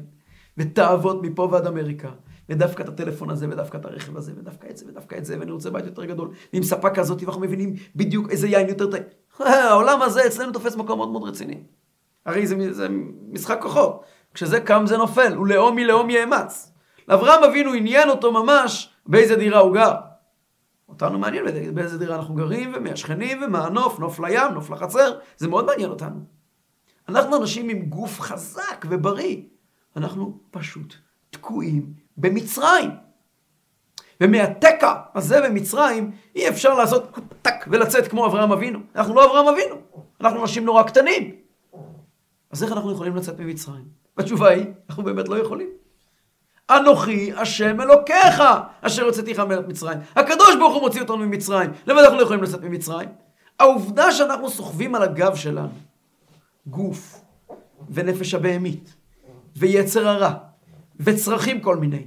[0.57, 2.09] ותאוות מפה ועד אמריקה.
[2.49, 5.51] ודווקא את הטלפון הזה, ודווקא את הרכב הזה, ודווקא את זה, ודווקא את זה, ואני
[5.51, 9.03] רוצה בית יותר גדול, ועם ספה כזאת, ואנחנו מבינים בדיוק איזה יין יותר טעים.
[9.39, 11.63] העולם הזה אצלנו תופס מקום מאוד מאוד רציני.
[12.25, 12.87] הרי זה, זה
[13.31, 14.03] משחק כוחות.
[14.33, 16.71] כשזה קם זה נופל, ולאום מלאום יאמץ.
[17.07, 19.93] לאברהם אבינו עניין אותו ממש באיזה דירה הוא גר.
[20.89, 25.47] אותנו מעניין באיזה דירה אנחנו גרים, ומי השכנים, ומה הנוף, נוף לים, נוף לחצר, זה
[25.47, 26.19] מאוד מעניין אותנו.
[27.09, 29.37] אנחנו אנשים עם גוף חזק ובריא.
[29.95, 30.95] אנחנו פשוט
[31.29, 32.89] תקועים במצרים.
[34.21, 38.79] ומהתקע הזה במצרים אי אפשר לעשות טק ולצאת כמו אברהם אבינו.
[38.95, 39.75] אנחנו לא אברהם אבינו,
[40.21, 41.35] אנחנו אנשים נורא קטנים.
[42.51, 43.85] אז איך אנחנו יכולים לצאת ממצרים?
[44.17, 45.69] התשובה היא, אנחנו באמת לא יכולים.
[46.69, 48.43] אנוכי השם אלוקיך,
[48.81, 49.97] אשר הוצאתיך מארץ מצרים.
[50.15, 51.71] הקדוש ברוך הוא מוציא אותנו ממצרים.
[51.87, 53.09] למה אנחנו לא יכולים לצאת ממצרים?
[53.59, 55.69] העובדה שאנחנו סוחבים על הגב שלנו
[56.67, 57.21] גוף
[57.89, 58.95] ונפש הבהמית
[59.55, 60.33] ויצר הרע
[60.99, 62.05] וצרכים כל מיני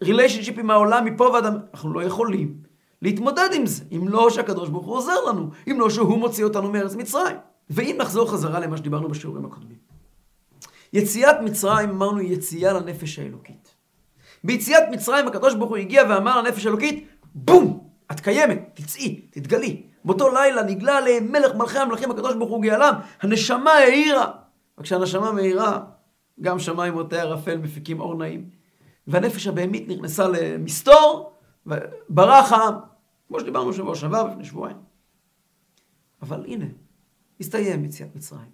[0.00, 1.44] וריליישנשיפ עם העולם מפה ועד...
[1.44, 2.54] אנחנו לא יכולים
[3.02, 6.72] להתמודד עם זה, אם לא שהקדוש ברוך הוא עוזר לנו, אם לא שהוא מוציא אותנו
[6.72, 7.36] מארץ מצרים.
[7.70, 9.87] ואם נחזור חזרה למה שדיברנו בשיעורים הקודמים.
[10.92, 13.74] יציאת מצרים, אמרנו, היא יציאה לנפש האלוקית.
[14.44, 17.88] ביציאת מצרים הקדוש ברוך הוא הגיע ואמר לנפש האלוקית, בום!
[18.12, 19.82] את קיימת, תצאי, תתגלי.
[20.04, 24.32] באותו לילה נגלה עליהם מלך מלכי המלכים הקדוש ברוך הוא גאלם, הנשמה האירה.
[24.78, 25.80] וכשהנשמה מאירה,
[26.40, 28.50] גם שמיים מוטי ערפל מפיקים אור נעים.
[29.06, 31.32] והנפש הבהמית נכנסה למסתור,
[31.66, 32.74] וברח העם,
[33.28, 34.76] כמו שדיברנו שבוע שעבר לפני שבועיים.
[36.22, 36.66] אבל הנה,
[37.40, 38.50] הסתיים יציאת מצרים,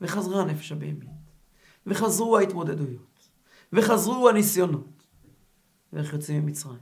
[0.00, 1.08] וחזרה הנפש הבהמית,
[1.86, 3.28] וחזרו ההתמודדויות,
[3.72, 5.06] וחזרו הניסיונות,
[5.92, 6.78] ואיך יוצאים ממצרים.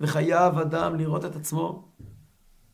[0.00, 1.88] וחייב אדם לראות את עצמו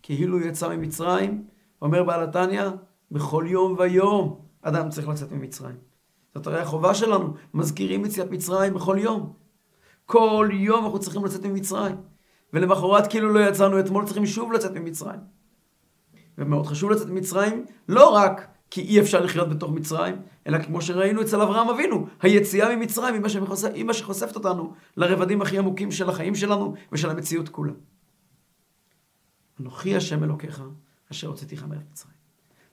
[0.03, 1.45] כאילו יצא ממצרים,
[1.83, 2.65] אומר בעל התניא,
[3.11, 5.77] בכל יום ויום אדם צריך לצאת ממצרים.
[6.35, 9.33] זאת הרי החובה שלנו, מזכירים יציאת מצרים בכל יום.
[10.07, 11.97] כל יום אנחנו צריכים לצאת ממצרים.
[12.53, 15.21] ולמחרת כאילו לא יצאנו אתמול, צריכים שוב לצאת ממצרים.
[16.39, 21.23] ומאוד חשוב לצאת ממצרים, לא רק כי אי אפשר לחיות בתוך מצרים, אלא כמו שראינו
[21.23, 26.35] אצל אברהם אבינו, היציאה ממצרים היא מה, שמחושף, היא אותנו לרבדים הכי עמוקים של החיים
[26.35, 27.73] שלנו ושל המציאות כולה.
[29.61, 30.63] אנוכי השם אלוקיך,
[31.13, 32.17] אשר הוצאתיך מארץ מצרים.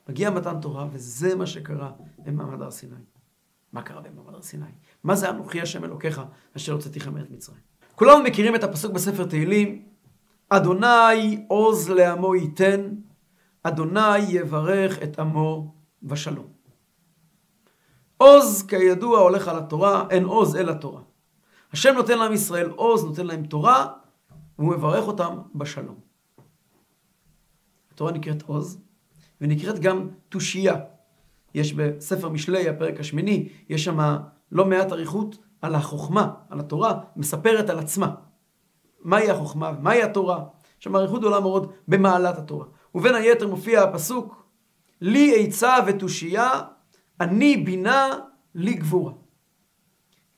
[0.10, 2.96] מגיע מתן תורה, וזה מה שקרה במעמד הר סיני.
[3.74, 4.66] מה קרה במעמד הר סיני?
[5.04, 6.22] מה זה אנוכי השם אלוקיך,
[6.58, 7.60] אשר הוצאתיך מארץ מצרים?
[7.96, 9.86] כולנו מכירים את הפסוק בספר תהילים,
[10.50, 12.90] אדוני עוז לעמו ייתן,
[13.64, 16.63] אדוני יברך את עמו בשלום.
[18.24, 21.02] עוז, כידוע, הולך על התורה, אין עוז אלא תורה.
[21.74, 23.88] השם נותן לעם ישראל עוז, נותן להם תורה,
[24.60, 25.96] והוא מברך אותם בשלום.
[27.94, 28.80] התורה נקראת עוז,
[29.42, 30.76] ונקראת גם תושייה.
[31.54, 34.18] יש בספר משלי, הפרק השמיני, יש שם
[34.52, 38.16] לא מעט אריכות על החוכמה, על התורה, מספרת על עצמה.
[39.02, 40.44] מהי החוכמה ומהי התורה?
[40.80, 42.66] יש שם אריכות גדולה מאוד במעלת התורה.
[42.96, 44.46] ובין היתר מופיע הפסוק,
[45.02, 46.62] לי עצה ותושייה,
[47.22, 48.20] אני בינה,
[48.56, 49.14] לי גבורה.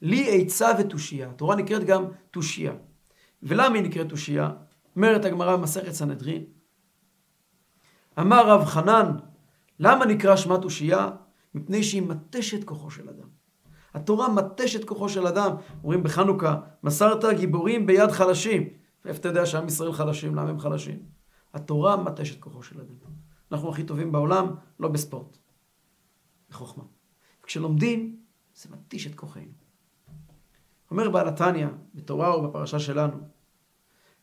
[0.01, 1.29] לי עצה ותושייה.
[1.29, 2.73] התורה נקראת גם תושייה.
[3.43, 4.51] ולמה היא נקראת תושייה?
[4.95, 6.43] אומרת הגמרא במסכת סנהדרין,
[8.19, 9.11] אמר רב חנן,
[9.79, 11.09] למה נקרא שמה תושייה?
[11.55, 13.27] מפני שהיא מתשת כוחו של אדם.
[13.93, 15.51] התורה מתשת כוחו של אדם.
[15.83, 18.69] אומרים בחנוכה, מסרת גיבורים ביד חלשים.
[19.05, 20.35] איפה אתה יודע שעם ישראל חלשים?
[20.35, 20.99] למה הם חלשים?
[21.53, 22.95] התורה מתשת כוחו של אדם.
[23.51, 25.37] אנחנו הכי טובים בעולם, לא בספורט.
[26.49, 26.83] בחוכמה.
[27.43, 28.19] כשלומדים,
[28.55, 29.51] זה מתיש את כוחנו.
[30.91, 33.17] אומר בעל התניא, בתורה או בפרשה שלנו,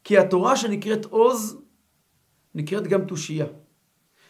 [0.04, 1.56] כי התורה שנקראת עוז,
[2.54, 3.46] נקראת גם תושייה,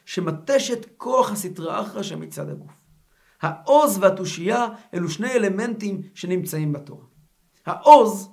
[0.04, 2.72] שמטשת כוח הסטרא אחרא שמצד הגוף.
[3.40, 7.04] העוז והתושייה אלו שני אלמנטים שנמצאים בתורה.
[7.66, 8.30] העוז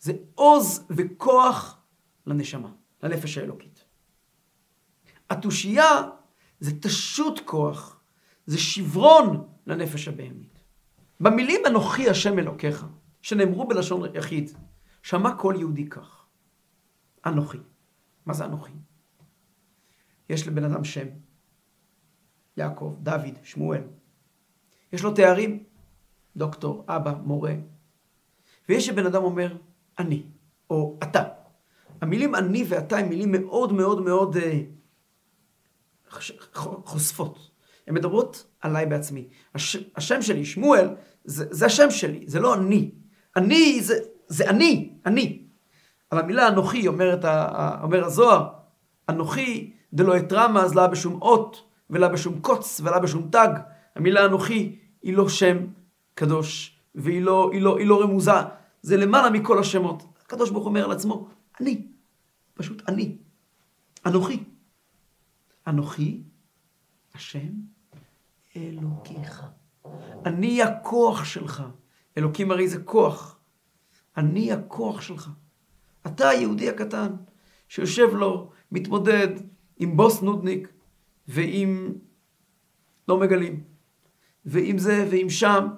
[0.00, 1.78] זה עוז וכוח
[2.26, 3.84] לנשמה, לנפש האלוקית.
[5.30, 6.02] התושייה
[6.60, 7.95] זה תשות כוח,
[8.46, 10.60] זה שברון לנפש הבהמית.
[11.20, 12.86] במילים אנוכי השם אלוקיך,
[13.22, 14.50] שנאמרו בלשון יחיד,
[15.02, 16.26] שמע כל יהודי כך.
[17.26, 17.58] אנוכי.
[18.26, 18.72] מה זה אנוכי?
[20.30, 21.06] יש לבן אדם שם,
[22.56, 23.82] יעקב, דוד, שמואל.
[24.92, 25.64] יש לו תארים,
[26.36, 27.54] דוקטור, אבא, מורה.
[28.68, 29.56] ויש שבן אדם אומר,
[29.98, 30.22] אני,
[30.70, 31.24] או אתה.
[32.00, 34.60] המילים אני ואתה הן מילים מאוד מאוד מאוד אה,
[36.84, 37.50] חושפות.
[37.86, 39.28] הן מדברות עליי בעצמי.
[39.54, 40.88] הש, השם שלי, שמואל,
[41.24, 42.90] זה, זה השם שלי, זה לא אני.
[43.36, 43.94] אני זה,
[44.28, 45.42] זה אני, אני.
[46.10, 47.24] על המילה אנוכי, אומרת,
[47.82, 48.48] אומר הזוהר,
[49.08, 53.48] אנוכי דלא אתרמה אז לה בשום אות, ולה בשום קוץ, ולה בשום תג.
[53.96, 55.56] המילה אנוכי היא לא שם
[56.14, 58.30] קדוש, והיא לא, היא לא, היא לא רמוזה.
[58.82, 60.02] זה למעלה מכל השמות.
[60.24, 61.28] הקדוש ברוך אומר על עצמו,
[61.60, 61.86] אני.
[62.54, 63.16] פשוט אני.
[64.06, 64.44] אנוכי.
[65.66, 66.22] אנוכי,
[67.14, 67.48] השם,
[68.56, 69.42] אלוקיך.
[70.26, 71.62] אני הכוח שלך.
[72.18, 73.38] אלוקים הרי זה כוח.
[74.16, 75.30] אני הכוח שלך.
[76.06, 77.08] אתה היהודי הקטן,
[77.68, 79.28] שיושב לו, מתמודד
[79.78, 80.68] עם בוס נודניק
[81.28, 81.92] ועם
[83.08, 83.64] לא מגלים,
[84.44, 85.68] ועם זה ועם שם.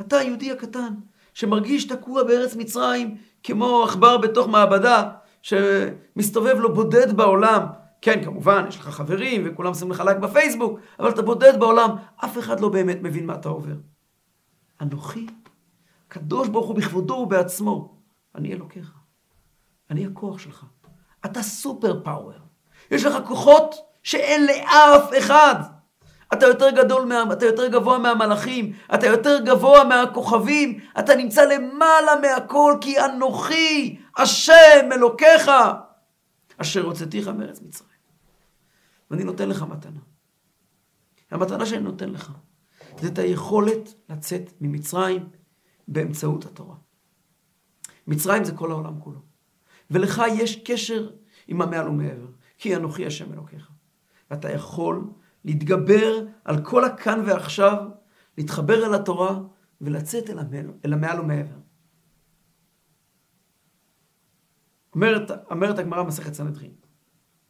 [0.00, 0.94] אתה היהודי הקטן,
[1.34, 5.10] שמרגיש תקוע בארץ מצרים כמו עכבר בתוך מעבדה,
[5.42, 7.62] שמסתובב לו בודד בעולם.
[8.02, 11.90] כן, כמובן, יש לך חברים וכולם שמים לך לייק בפייסבוק, אבל אתה בודד בעולם,
[12.24, 13.74] אף אחד לא באמת מבין מה אתה עובר.
[14.80, 15.26] אנוכי,
[16.06, 17.98] הקדוש ברוך הוא בכבודו ובעצמו,
[18.34, 18.92] אני אלוקיך.
[19.90, 20.64] אני הכוח שלך.
[21.24, 22.38] אתה סופר פאוור.
[22.90, 25.54] יש לך כוחות שאין לאף אחד.
[26.32, 32.16] אתה יותר גדול, מה, אתה יותר גבוה מהמלאכים, אתה יותר גבוה מהכוכבים, אתה נמצא למעלה
[32.20, 35.50] מהכל, כי אנוכי, השם, אלוקיך,
[36.58, 37.87] אשר הוצאתיך מארץ מצרים.
[39.10, 40.00] ואני נותן לך מתנה.
[41.30, 42.32] המתנה שאני נותן לך,
[43.00, 45.28] זה את היכולת לצאת ממצרים
[45.88, 46.76] באמצעות התורה.
[48.06, 49.20] מצרים זה כל העולם כולו.
[49.90, 51.10] ולך יש קשר
[51.48, 52.26] עם המעל ומעבר,
[52.58, 53.70] כי אנוכי השם אלוקיך.
[54.30, 55.10] ואתה יכול
[55.44, 57.88] להתגבר על כל הכאן ועכשיו,
[58.38, 59.40] להתחבר אל התורה
[59.80, 61.58] ולצאת אל המעל, אל המעל ומעבר.
[64.94, 66.72] אומרת, אומרת הגמרא מסכת סנהדרין,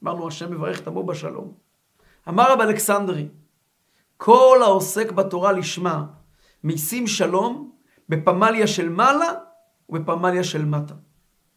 [0.02, 1.52] אמרנו השם מברך את עמו בשלום.
[2.28, 3.28] אמר רב אלכסנדרי,
[4.16, 6.06] כל העוסק בתורה לשמה,
[6.64, 7.72] משים שלום
[8.08, 9.32] בפמליה של מעלה
[9.88, 10.94] ובפמליה של מטה.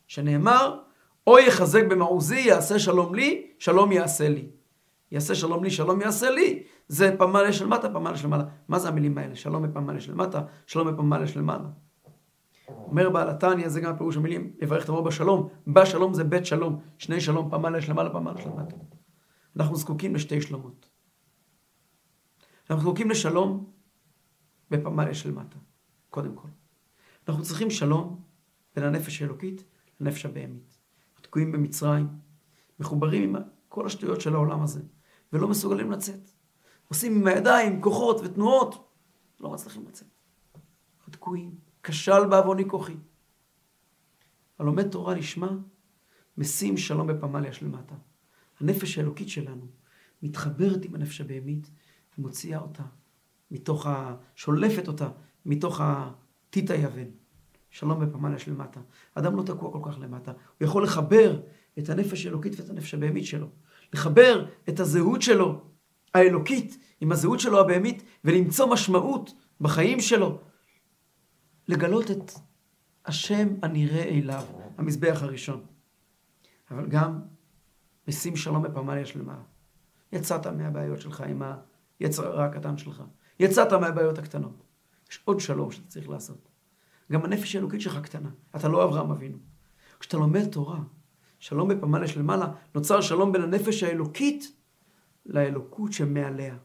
[0.08, 0.80] שנאמר,
[1.28, 4.50] או יחזק במעוזי, יעשה שלום לי, שלום יעשה לי.
[5.12, 6.64] יעשה שלום לי, שלום יעשה לי.
[6.88, 8.44] זה פמליה של מטה, פמליה של מעלה.
[8.68, 9.36] מה זה המילים האלה?
[9.36, 11.68] שלום בפמליה של מטה, שלום בפמליה של מעלה.
[12.76, 15.50] אומר בעל התניא, זה גם פירוש המילים, לברך תבוא בשלום.
[15.68, 16.80] בשלום זה בית שלום.
[16.98, 18.76] שני שלום, של מעלה, פמליה של מטה.
[19.56, 20.90] אנחנו זקוקים לשתי שלומות.
[22.70, 23.72] אנחנו זקוקים לשלום
[24.72, 25.58] בפמליה של מטה,
[26.10, 26.48] קודם כל.
[27.28, 28.22] אנחנו צריכים שלום
[28.76, 29.64] בין הנפש האלוקית
[30.00, 30.78] לנפש הבהמית.
[31.22, 32.08] תקועים במצרים,
[32.80, 34.82] מחוברים עם כל השטויות של העולם הזה,
[35.34, 36.30] ולא מסוגלים לצאת.
[36.88, 38.92] עושים עם הידיים כוחות ותנועות,
[39.40, 40.08] לא מצליחים לצאת.
[41.12, 42.96] תקועים, כשל בעווני כוחי.
[44.60, 45.50] הלומד תורה נשמע,
[46.38, 47.96] משים שלום בפמליה של מטה.
[48.60, 49.68] הנפש האלוקית שלנו
[50.24, 51.72] מתחברת עם הנפש הבהמית
[52.18, 52.84] ומוציאה אותה
[53.52, 54.16] מתוך ה...
[54.36, 55.10] שולפת אותה
[55.46, 57.12] מתוך הטיט היוון.
[57.70, 58.80] שלום בפמליה של מטה.
[59.16, 60.32] אדם לא תקוע כל כך למטה.
[60.32, 61.40] הוא יכול לחבר
[61.80, 63.48] את הנפש האלוקית ואת הנפש הבהמית שלו.
[63.94, 65.62] לחבר את הזהות שלו,
[66.14, 70.40] האלוקית, עם הזהות שלו הבהמית, ולמצוא משמעות בחיים שלו.
[71.68, 72.32] לגלות את
[73.06, 74.44] השם הנראה אליו,
[74.78, 75.66] המזבח הראשון.
[76.72, 77.22] אבל גם
[78.08, 79.42] ושים שלום בפמליה שלמה.
[80.12, 81.42] יצאת מהבעיות שלך עם
[82.00, 83.04] היצר הרע הקטן שלך.
[83.40, 84.64] יצאת מהבעיות הקטנות.
[85.12, 86.50] יש עוד שלום שאתה צריך לעשות.
[87.12, 88.30] גם הנפש האלוקית שלך קטנה.
[88.56, 89.38] אתה לא אברהם אבינו.
[90.00, 90.80] כשאתה לומד תורה,
[91.40, 94.56] שלום בפמליה שלמעלה, נוצר שלום בין הנפש האלוקית
[95.26, 96.56] לאלוקות שמעליה.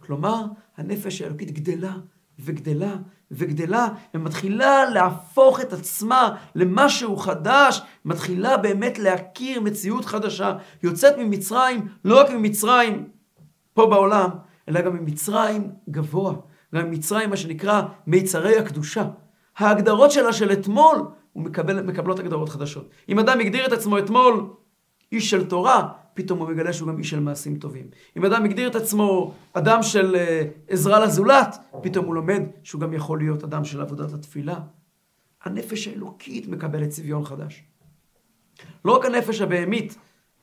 [0.00, 0.44] כלומר,
[0.76, 1.96] הנפש האלוקית גדלה
[2.38, 2.96] וגדלה
[3.30, 12.20] וגדלה, ומתחילה להפוך את עצמה למשהו חדש, מתחילה באמת להכיר מציאות חדשה, יוצאת ממצרים, לא
[12.20, 13.08] רק ממצרים
[13.74, 14.30] פה בעולם,
[14.68, 16.34] אלא גם ממצרים גבוה,
[16.74, 19.04] גם ממצרים מה שנקרא מיצרי הקדושה.
[19.58, 20.96] ההגדרות שלה של אתמול,
[21.32, 22.88] הוא מקבל, מקבלות הגדרות חדשות.
[23.08, 24.50] אם אדם הגדיר את עצמו אתמול
[25.12, 27.86] איש של תורה, פתאום הוא מגלה שהוא גם איש של מעשים טובים.
[28.16, 32.92] אם אדם הגדיר את עצמו אדם של uh, עזרה לזולת, פתאום הוא לומד שהוא גם
[32.92, 34.60] יכול להיות אדם של עבודת התפילה.
[35.44, 37.64] הנפש האלוקית מקבלת צביון חדש.
[38.84, 39.96] לא רק הנפש הבהמית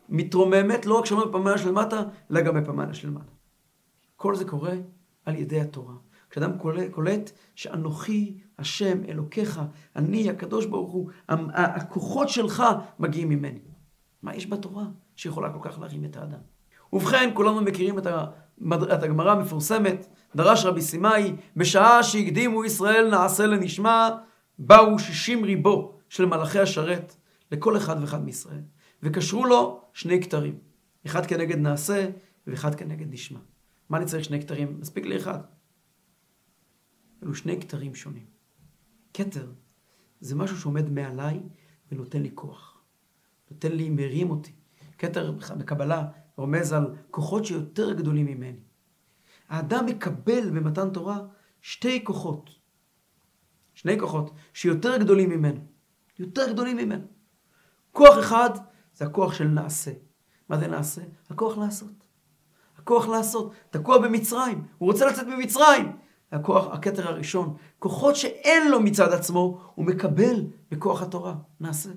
[0.10, 3.32] מתרוממת, לא רק שלנו בפמנה של מטה, אלא גם בפמנה של מטה.
[4.16, 4.74] כל זה קורה
[5.26, 5.94] על ידי התורה.
[6.30, 6.52] כשאדם
[6.92, 9.62] קולט שאנוכי השם אלוקיך,
[9.96, 12.64] אני הקדוש ברוך הוא, הכוחות שלך
[13.00, 13.60] מגיעים ממני.
[14.26, 14.86] מה יש בתורה
[15.16, 16.40] שיכולה כל כך להרים את האדם?
[16.94, 18.08] ובכן, כולנו מכירים את,
[18.94, 24.10] את הגמרא המפורסמת, דרש רבי סימאי, בשעה שהקדימו ישראל נעשה לנשמע,
[24.60, 27.16] באו שישים ריבו של מלאכי השרת
[27.52, 28.62] לכל אחד ואחד מישראל,
[29.04, 30.60] וקשרו לו שני כתרים,
[31.06, 32.10] אחד כנגד נעשה
[32.48, 33.40] ואחד כנגד נשמע.
[33.90, 34.78] מה אני צריך שני כתרים?
[34.80, 35.40] מספיק לי אחד.
[37.24, 38.26] אלו שני כתרים שונים.
[39.14, 39.52] כתר
[40.20, 41.40] זה משהו שעומד מעליי
[41.92, 42.75] ונותן לי כוח.
[43.52, 44.52] נותן לי, מרים אותי.
[44.98, 48.60] כתר בקבלה רומז על כוחות שיותר גדולים ממני.
[49.50, 51.20] האדם מקבל במתן תורה
[51.62, 52.50] שתי כוחות.
[53.74, 55.60] שני כוחות שיותר גדולים ממנו.
[56.20, 57.06] יותר גדולים ממנו.
[57.92, 58.50] כוח אחד
[58.96, 59.92] זה הכוח של נעשה.
[60.50, 61.02] מה זה נעשה?
[61.30, 62.08] הכוח לעשות.
[62.78, 63.54] הכוח לעשות.
[63.70, 65.98] תקוע במצרים, הוא רוצה לצאת ממצרים.
[66.32, 71.36] הכוח, הכתר הראשון, כוחות שאין לו מצד עצמו, הוא מקבל בכוח התורה.
[71.60, 71.90] נעשה.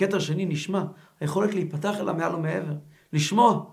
[0.00, 0.84] כתר שני נשמע,
[1.20, 2.74] היכולת להיפתח אליו מעל ומעבר,
[3.12, 3.64] לשמוע,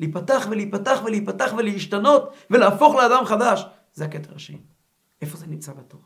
[0.00, 3.66] להיפתח ולהיפתח ולהיפתח ולהשתנות ולהפוך לאדם חדש.
[3.92, 4.58] זה הכתר השני.
[5.22, 6.04] איפה זה נמצא בתורה?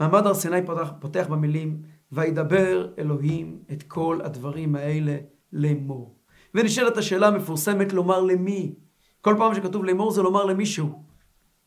[0.00, 1.82] מעמד הר סיני פותח, פותח במילים,
[2.12, 5.16] וידבר אלוהים את כל הדברים האלה
[5.52, 6.18] לאמור.
[6.54, 8.74] ונשאלת השאלה המפורסמת לומר למי.
[9.20, 11.02] כל פעם שכתוב לאמור זה לומר למישהו.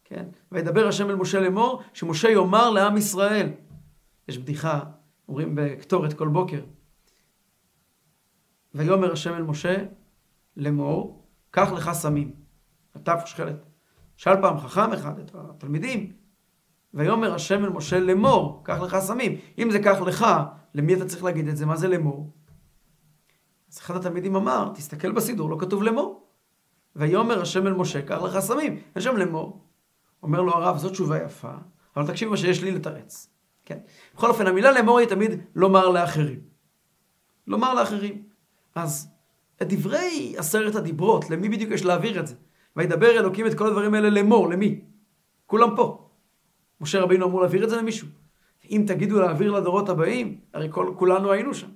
[0.03, 0.25] כן?
[0.51, 3.49] וידבר השם אל משה לאמור, שמשה יאמר לעם ישראל.
[4.27, 4.79] יש בדיחה,
[5.27, 6.61] אומרים בקטורת כל בוקר.
[8.75, 9.75] ויאמר השם אל משה
[10.57, 12.31] לאמור, קח לך סמים.
[12.95, 13.65] הטף ושכלת.
[14.17, 16.13] שאל פעם חכם אחד את התלמידים,
[16.93, 19.37] ויאמר השם אל משה לאמור, קח לך סמים.
[19.57, 20.25] אם זה קח לך,
[20.73, 21.65] למי אתה צריך להגיד את זה?
[21.65, 22.33] מה זה לאמור?
[23.71, 26.27] אז אחד התלמידים אמר, תסתכל בסידור, לא כתוב לאמור.
[26.95, 28.79] ויאמר השם אל משה, קח לך סמים.
[28.95, 29.65] יש שם לאמור.
[30.23, 31.53] אומר לו הרב, זאת תשובה יפה,
[31.95, 33.36] אבל תקשיב מה שיש לי לתרץ.
[33.67, 33.77] כן?
[34.15, 36.39] בכל אופן, המילה לאמור היא תמיד לומר לאחרים.
[37.47, 38.23] לומר לאחרים.
[38.75, 39.09] אז
[39.61, 42.35] את דברי עשרת הדיברות, למי בדיוק יש להעביר את זה?
[42.75, 44.81] וידבר אלוקים את כל הדברים האלה לאמור, למי?
[45.45, 46.09] כולם פה.
[46.81, 48.07] משה רבינו אמור להעביר את זה למישהו.
[48.71, 51.69] אם תגידו להעביר לדורות הבאים, הרי כל, כולנו היינו שם.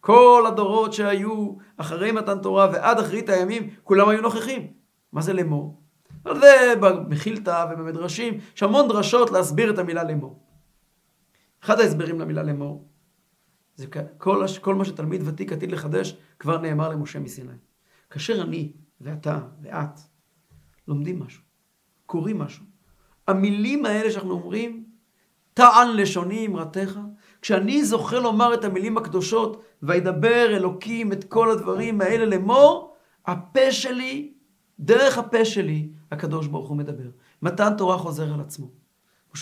[0.00, 4.66] כל הדורות שהיו אחרי מתן תורה ועד אחרית הימים, כולם היו נוכחים.
[5.12, 5.80] מה זה לאמור?
[6.34, 10.43] זה במחילתא ובמדרשים, יש המון דרשות להסביר את המילה לאמור.
[11.64, 12.88] אחד ההסברים למילה לאמור,
[13.76, 13.86] זה
[14.18, 17.52] כל, כל מה שתלמיד ותיק עתיד לחדש, כבר נאמר למשה מסיני.
[18.10, 20.00] כאשר אני ואתה ואת
[20.88, 21.42] לומדים משהו,
[22.06, 22.64] קוראים משהו,
[23.28, 24.84] המילים האלה שאנחנו אומרים,
[25.54, 26.98] טען לשוני אמרתך,
[27.42, 32.96] כשאני זוכה לומר את המילים הקדושות, וידבר אלוקים את כל הדברים האלה לאמור,
[33.26, 34.34] הפה שלי,
[34.80, 37.10] דרך הפה שלי, הקדוש ברוך הוא מדבר.
[37.42, 38.83] מתן תורה חוזר על עצמו.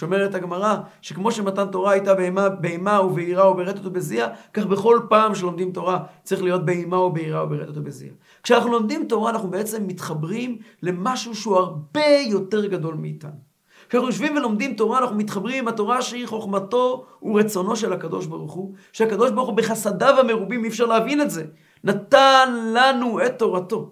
[0.01, 5.35] הוא את הגמרא, שכמו שמתן תורה הייתה באימה, באימה וביראה וברטט ובזיע, כך בכל פעם
[5.35, 8.13] שלומדים תורה צריך להיות באימה וביראה וברטט ובזיע.
[8.43, 13.53] כשאנחנו לומדים תורה אנחנו בעצם מתחברים למשהו שהוא הרבה יותר גדול מאיתנו.
[13.89, 18.75] כשאנחנו יושבים ולומדים תורה, אנחנו מתחברים עם התורה שהיא חוכמתו ורצונו של הקדוש ברוך הוא,
[18.93, 21.45] שהקדוש ברוך הוא בחסדיו המרובים, אי אפשר להבין את זה,
[21.85, 23.91] נתן לנו את תורתו.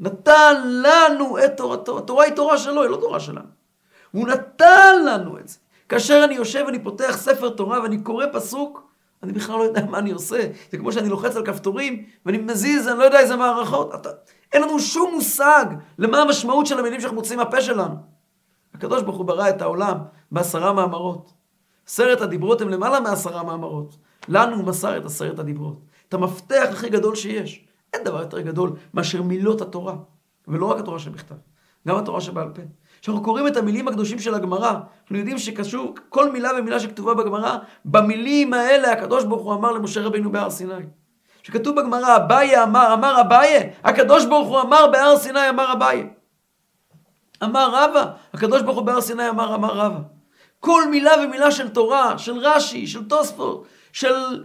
[0.00, 1.98] נתן לנו את תורתו.
[1.98, 3.59] התורה היא תורה שלו, היא לא תורה שלנו.
[4.10, 5.58] הוא נתן לנו את זה.
[5.88, 8.90] כאשר אני יושב ואני פותח ספר תורה ואני קורא פסוק,
[9.22, 10.40] אני בכלל לא יודע מה אני עושה.
[10.70, 13.94] זה כמו שאני לוחץ על כפתורים ואני מזיז, אני לא יודע איזה מערכות.
[13.94, 14.08] אתה...
[14.52, 15.64] אין לנו שום מושג
[15.98, 17.94] למה המשמעות של המילים שאנחנו מוצאים מהפה שלנו.
[18.74, 19.98] הקדוש ברוך הוא ברא את העולם
[20.32, 21.32] בעשרה מאמרות.
[21.86, 23.96] עשרת הדיברות הם למעלה מעשרה מאמרות.
[24.28, 25.78] לנו הוא מסר את עשרת הדיברות.
[26.08, 27.64] את המפתח הכי גדול שיש.
[27.92, 29.94] אין דבר יותר גדול מאשר מילות התורה.
[30.48, 31.34] ולא רק התורה שבכתב,
[31.88, 32.62] גם התורה שבעל פה.
[33.02, 37.56] כשאנחנו קוראים את המילים הקדושים של הגמרא, אנחנו יודעים שקשור כל מילה ומילה שכתובה בגמרא,
[37.84, 40.74] במילים האלה הקדוש ברוך הוא אמר למשה רבינו בהר סיני.
[41.42, 46.10] שכתוב בגמרא, אביי אמר, אמר אביי, הקדוש ברוך הוא אמר בהר סיני, אמר אביי.
[47.44, 49.98] אמר רבא, הקדוש ברוך הוא בהר סיני אמר, אמר רבא.
[50.60, 54.44] כל מילה ומילה של תורה, של רש"י, של תוספות, של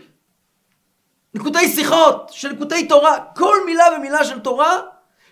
[1.33, 4.79] נקוטי שיחות, של נקוטי תורה, כל מילה ומילה של תורה,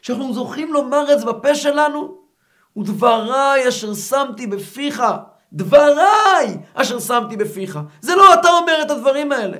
[0.01, 2.22] שאנחנו זוכים לומר את זה בפה שלנו,
[2.78, 5.03] ודבריי אשר שמתי בפיך,
[5.53, 7.80] דבריי אשר שמתי בפיך.
[8.01, 9.57] זה לא אתה אומר את הדברים האלה.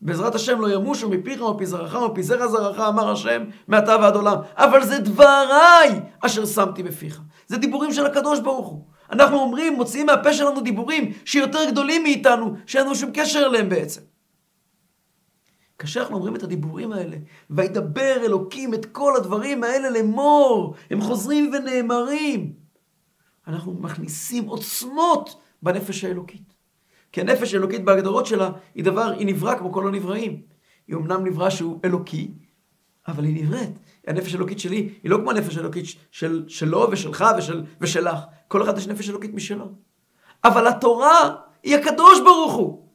[0.00, 4.36] בעזרת השם לא ימושו מפיך ומפי זרעך ומפי זרע זרעך, אמר השם, מעתה ועד עולם.
[4.56, 7.20] אבל זה דבריי אשר שמתי בפיך.
[7.46, 8.84] זה דיבורים של הקדוש ברוך הוא.
[9.12, 14.00] אנחנו אומרים, מוציאים מהפה שלנו דיבורים שיותר גדולים מאיתנו, שאין לנו שום קשר אליהם בעצם.
[15.78, 17.16] כאשר אנחנו אומרים את הדיבורים האלה,
[17.50, 22.52] וידבר אלוקים את כל הדברים האלה לאמור, הם חוזרים ונאמרים.
[23.46, 26.54] אנחנו מכניסים עוצמות בנפש האלוקית.
[27.12, 30.42] כי הנפש האלוקית בהגדרות שלה היא דבר, היא נברא כמו כל הנבראים.
[30.88, 32.30] היא אמנם נברא שהוא אלוקי,
[33.08, 33.70] אבל היא נבראת.
[34.06, 38.18] הנפש האלוקית שלי היא לא כמו הנפש האלוקית של, שלו ושלך ושל, ושלך.
[38.48, 39.72] כל אחד יש נפש אלוקית משלו.
[40.44, 42.88] אבל התורה היא הקדוש ברוך הוא.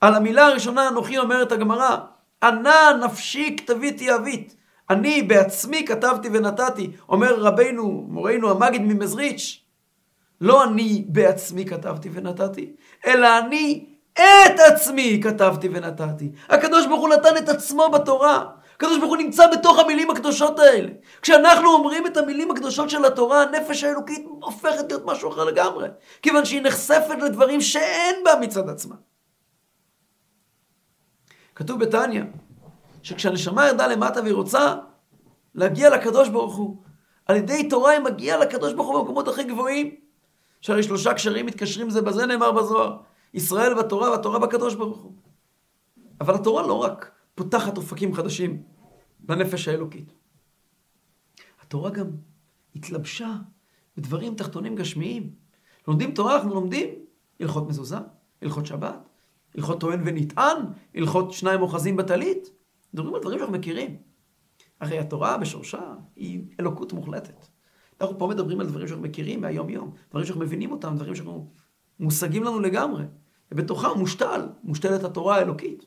[0.00, 1.96] על המילה הראשונה אנוכי אומרת הגמרא,
[2.42, 4.56] ענה נפשי כתביתי אבית.
[4.90, 9.60] אני בעצמי כתבתי ונתתי, אומר רבנו, מורנו המגיד ממזריץ',
[10.40, 12.72] לא אני בעצמי כתבתי ונתתי,
[13.06, 16.30] אלא אני את עצמי כתבתי ונתתי.
[16.48, 18.44] הקדוש ברוך הוא נתן את עצמו בתורה.
[18.76, 20.88] הקדוש ברוך הוא נמצא בתוך המילים הקדושות האלה.
[21.22, 25.88] כשאנחנו אומרים את המילים הקדושות של התורה, הנפש האלוקית הופכת להיות משהו אחר לגמרי.
[26.22, 28.94] כיוון שהיא נחשפת לדברים שאין בה מצד עצמה.
[31.56, 32.22] כתוב בתניא,
[33.02, 34.76] שכשהנשמה ירדה למטה והיא רוצה
[35.54, 36.82] להגיע לקדוש ברוך הוא,
[37.26, 39.94] על ידי תורה היא מגיעה לקדוש ברוך הוא במקומות הכי גבוהים.
[40.60, 42.96] שהרי שלושה קשרים מתקשרים זה בזה, נאמר בזוהר.
[43.34, 45.12] ישראל בתורה והתורה בקדוש ברוך הוא.
[46.20, 48.62] אבל התורה לא רק פותחת אופקים חדשים
[49.28, 50.12] לנפש האלוקית.
[51.62, 52.06] התורה גם
[52.76, 53.32] התלבשה
[53.96, 55.30] בדברים תחתונים גשמיים.
[55.88, 56.88] לומדים תורה, אנחנו לומדים
[57.40, 57.96] הלכות מזוזה,
[58.42, 59.08] הלכות שבת,
[59.56, 60.56] הלכות טוען ונטען,
[60.94, 62.50] הלכות שניים אוחזים בטלית.
[62.94, 63.96] מדברים על דברים שאנחנו מכירים.
[64.80, 67.46] הרי התורה בשורשה היא אלוקות מוחלטת.
[68.00, 71.50] אנחנו פה מדברים על דברים שאנחנו מכירים מהיום-יום, דברים שאנחנו מבינים אותם, דברים שאנחנו
[72.00, 73.04] מושגים לנו לגמרי.
[73.52, 75.86] ובתוכם מושתל, מושתלת התורה האלוקית.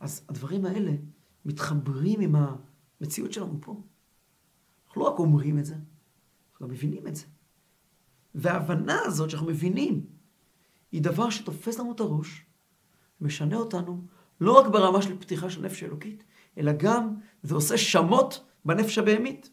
[0.00, 0.92] אז הדברים האלה
[1.44, 2.34] מתחברים עם
[3.00, 3.82] המציאות שלנו פה.
[4.86, 7.24] אנחנו לא רק אומרים את זה, אנחנו גם מבינים את זה.
[8.34, 10.06] וההבנה הזאת שאנחנו מבינים,
[10.92, 12.46] היא דבר שתופס לנו את הראש,
[13.20, 14.00] משנה אותנו,
[14.40, 16.24] לא רק ברמה של פתיחה של נפש אלוקית,
[16.58, 19.50] אלא גם זה עושה שמות בנפש הבהמית.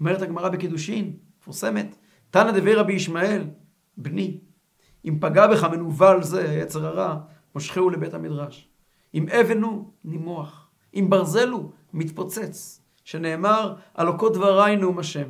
[0.00, 1.96] אומרת הגמרא בקידושין, מפורסמת,
[2.30, 3.44] תנא דבי רבי ישמעאל,
[3.96, 4.40] בני,
[5.04, 7.18] אם פגע בך מנוול זה, יצר הרע,
[7.54, 8.68] מושכהו לבית המדרש.
[9.14, 10.68] אם אבן הוא, נימוח.
[10.94, 12.82] אם ברזל הוא, מתפוצץ.
[13.04, 15.28] שנאמר, הלוקות דבריי נאום השם.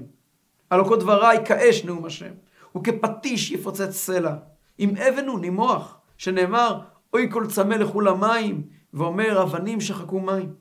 [0.71, 2.33] הלוקות דבריי כאש נאום השם.
[2.77, 4.37] וכפטיש יפוצץ סלע.
[4.79, 5.99] אם אבן הוא, נימוח.
[6.19, 6.81] שנאמר,
[7.13, 10.55] אוי כל צמא לכו למים, ואומר, אבנים שחקו מים.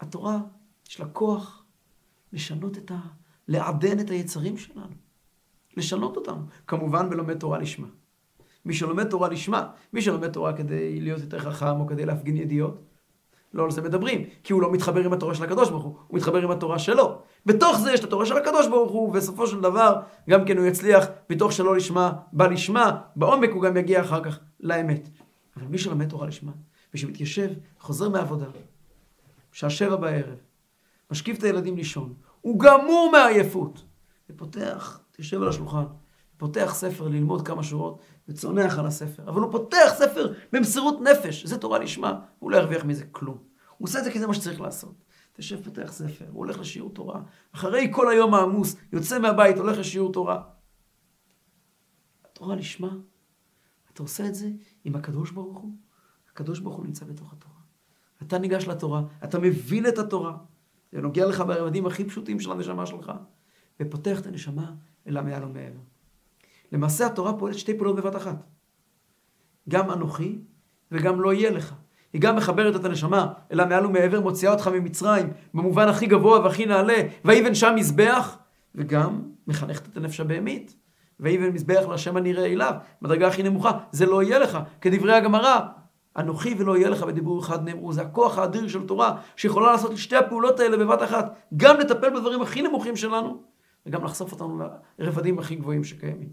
[0.00, 0.38] התורה,
[0.88, 1.64] יש לה כוח
[2.32, 2.98] לשנות את ה...
[3.48, 4.94] לעדן את היצרים שלנו.
[5.76, 6.44] לשנות אותם.
[6.66, 7.86] כמובן בלומד תורה לשמה.
[8.64, 12.80] מי שלומד תורה לשמה, מי שלומד תורה כדי להיות יותר חכם או כדי להפגין ידיעות,
[13.56, 16.16] לא על זה מדברים, כי הוא לא מתחבר עם התורה של הקדוש ברוך הוא, הוא
[16.16, 17.18] מתחבר עם התורה שלו.
[17.46, 20.00] בתוך זה יש את התורה של הקדוש ברוך הוא, ובסופו של דבר,
[20.30, 24.38] גם כן הוא יצליח, מתוך שלא לשמה, בא לשמה, בעומק הוא גם יגיע אחר כך
[24.60, 25.08] לאמת.
[25.56, 26.52] אבל מי שלומד תורה לשמה,
[26.94, 27.50] מי שמתיישב,
[27.80, 28.46] חוזר מהעבודה,
[29.52, 30.38] שעה שבע בערב,
[31.10, 33.84] משכיב את הילדים לישון, הוא גמור מעייפות,
[34.30, 35.84] ופותח, יושב על השולחן,
[36.36, 39.22] פותח ספר ללמוד כמה שורות, וצונח על הספר.
[39.26, 43.38] אבל הוא פותח ספר במסירות נפש, זה תורה לשמה, הוא לא ירוויח מזה כלום.
[43.78, 44.94] הוא עושה את זה כי זה מה שצריך לעשות.
[45.32, 47.22] תשב, פותח ספר, הוא הולך לשיעור תורה.
[47.52, 50.42] אחרי כל היום העמוס, יוצא מהבית, הולך לשיעור תורה.
[52.24, 52.96] התורה לשמה,
[53.92, 54.50] אתה עושה את זה
[54.84, 55.72] עם הקדוש ברוך הוא,
[56.30, 57.56] הקדוש ברוך הוא נמצא בתוך התורה.
[58.22, 60.36] אתה ניגש לתורה, אתה מבין את התורה,
[60.92, 63.12] זה נוגע לך ברבדים הכי פשוטים של הנשמה שלך,
[63.80, 64.74] ופותח את הנשמה
[65.06, 65.80] אל המעל ומעבר.
[66.72, 68.44] למעשה התורה פועלת שתי פעולות בבת אחת.
[69.68, 70.38] גם אנוכי
[70.92, 71.74] וגם לא יהיה לך.
[72.16, 76.66] היא גם מחברת את הנשמה אל המעל ומעבר, מוציאה אותך ממצרים במובן הכי גבוה והכי
[76.66, 78.38] נעלה, ויבן שם מזבח,
[78.74, 80.76] וגם מחנכת את הנפש הבהמית.
[81.20, 84.58] ויבן מזבח להשם הנראה אליו, בדרגה הכי נמוכה, זה לא יהיה לך.
[84.80, 85.60] כדברי הגמרא,
[86.16, 87.92] אנוכי ולא יהיה לך בדיבור אחד נאמרו.
[87.92, 91.38] זה הכוח האדיר של תורה, שיכולה לעשות את שתי הפעולות האלה בבת אחת.
[91.56, 93.42] גם לטפל בדברים הכי נמוכים שלנו,
[93.86, 94.58] וגם לחשוף אותנו
[94.98, 96.28] לרבדים הכי גבוהים שקיימים.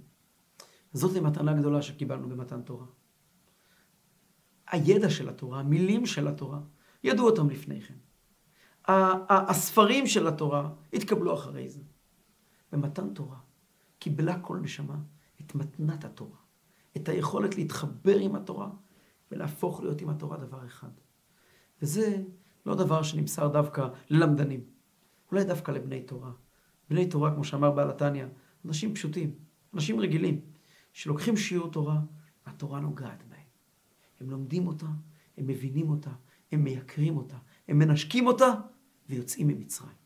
[0.94, 2.86] זאת המתנה גדולה שקיבלנו במתן תורה.
[4.72, 6.60] הידע של התורה, המילים של התורה,
[7.04, 7.94] ידעו אותם לפני כן.
[9.30, 11.82] הספרים של התורה התקבלו אחרי זה.
[12.72, 13.38] במתן תורה
[14.00, 14.96] קיבלה כל נשמה
[15.42, 16.38] את מתנת התורה,
[16.98, 18.70] את היכולת להתחבר עם התורה
[19.32, 20.90] ולהפוך להיות עם התורה דבר אחד.
[21.82, 22.24] וזה
[22.66, 24.64] לא דבר שנמסר דווקא ללמדנים,
[25.32, 26.32] אולי דווקא לבני תורה.
[26.90, 28.26] בני תורה, כמו שאמר בעל התניא,
[28.66, 29.36] אנשים פשוטים,
[29.74, 30.42] אנשים רגילים.
[30.94, 32.00] שלוקחים שיעור תורה,
[32.46, 33.33] והתורה נוגעת בהם.
[34.24, 34.86] הם לומדים אותה,
[35.38, 36.12] הם מבינים אותה,
[36.52, 38.54] הם מייקרים אותה, הם מנשקים אותה
[39.10, 40.03] ויוצאים ממצרים.